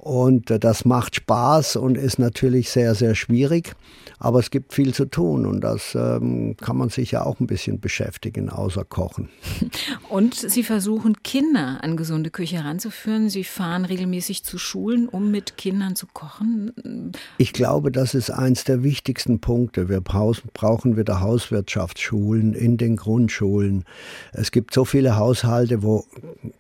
[0.05, 3.73] Und äh, das macht Spaß und ist natürlich sehr, sehr schwierig.
[4.19, 7.47] Aber es gibt viel zu tun und das ähm, kann man sich ja auch ein
[7.47, 9.29] bisschen beschäftigen, außer Kochen.
[10.09, 13.29] Und Sie versuchen, Kinder an gesunde Küche heranzuführen.
[13.29, 17.11] Sie fahren regelmäßig zu Schulen, um mit Kindern zu kochen.
[17.37, 19.89] Ich glaube, das ist eins der wichtigsten Punkte.
[19.89, 23.83] Wir brauchen wieder Hauswirtschaftsschulen in den Grundschulen.
[24.31, 26.05] Es gibt so viele Haushalte, wo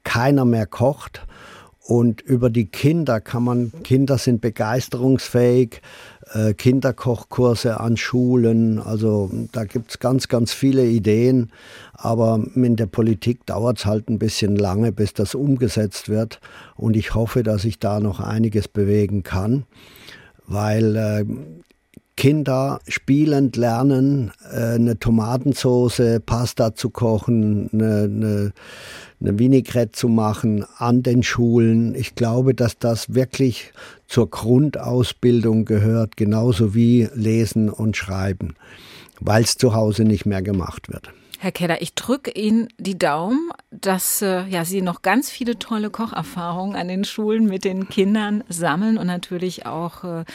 [0.03, 1.21] keiner mehr kocht.
[1.87, 5.81] Und über die Kinder kann man, Kinder sind begeisterungsfähig,
[6.33, 11.51] äh, Kinderkochkurse an Schulen, also da gibt es ganz, ganz viele Ideen.
[11.93, 16.39] Aber in der Politik dauert es halt ein bisschen lange, bis das umgesetzt wird.
[16.75, 19.65] Und ich hoffe, dass ich da noch einiges bewegen kann,
[20.47, 21.25] weil äh,
[22.17, 28.53] Kinder spielend lernen, äh, eine Tomatensauce, Pasta zu kochen, eine, eine,
[29.19, 31.95] eine Vinaigrette zu machen an den Schulen.
[31.95, 33.73] Ich glaube, dass das wirklich
[34.07, 38.55] zur Grundausbildung gehört, genauso wie Lesen und Schreiben,
[39.19, 41.11] weil es zu Hause nicht mehr gemacht wird.
[41.39, 45.89] Herr Keller, ich drücke Ihnen die Daumen, dass äh, ja, Sie noch ganz viele tolle
[45.89, 50.25] Kocherfahrungen an den Schulen mit den Kindern sammeln und natürlich auch äh,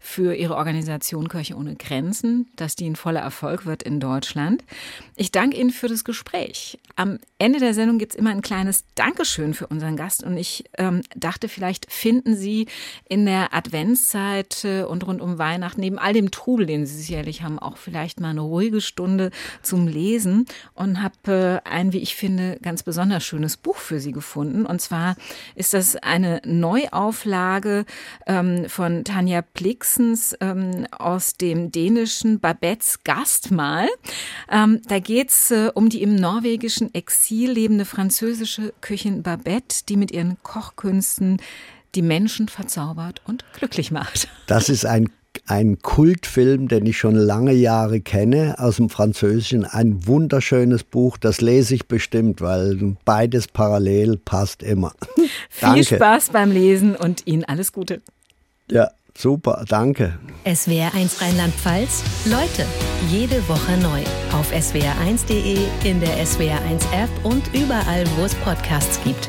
[0.00, 4.62] für Ihre Organisation Kirche ohne Grenzen, dass die ein voller Erfolg wird in Deutschland.
[5.16, 6.78] Ich danke Ihnen für das Gespräch.
[6.94, 10.64] Am Ende der Sendung gibt es immer ein kleines Dankeschön für unseren Gast und ich
[10.76, 12.66] ähm, dachte, vielleicht finden Sie
[13.08, 17.42] in der Adventszeit äh, und rund um Weihnachten neben all dem Trubel, den Sie sicherlich
[17.42, 19.30] haben, auch vielleicht mal eine ruhige Stunde
[19.62, 24.12] zum Lesen und habe äh, ein, wie ich finde, ganz besonders schönes Buch für Sie
[24.12, 24.66] gefunden.
[24.66, 25.16] Und zwar
[25.54, 27.84] ist das eine Neuauflage
[28.26, 33.88] ähm, von Tanja Plixens ähm, aus dem dänischen Babettes Gastmahl.
[34.50, 40.10] Ähm, da geht's äh, um die im norwegischen Exil lebende französische Köchin Babette, die mit
[40.10, 41.38] ihren Kochkünsten
[41.94, 44.28] die Menschen verzaubert und glücklich macht.
[44.46, 45.10] Das ist ein
[45.46, 49.64] ein Kultfilm, den ich schon lange Jahre kenne, aus dem Französischen.
[49.64, 54.92] Ein wunderschönes Buch, das lese ich bestimmt, weil beides parallel passt immer.
[55.50, 58.00] Viel Spaß beim Lesen und Ihnen alles Gute.
[58.70, 60.18] Ja, super, danke.
[60.44, 62.64] SWR1 Rheinland-Pfalz, Leute,
[63.10, 64.00] jede Woche neu.
[64.32, 69.28] Auf swr1.de, in der SWR1-App und überall, wo es Podcasts gibt.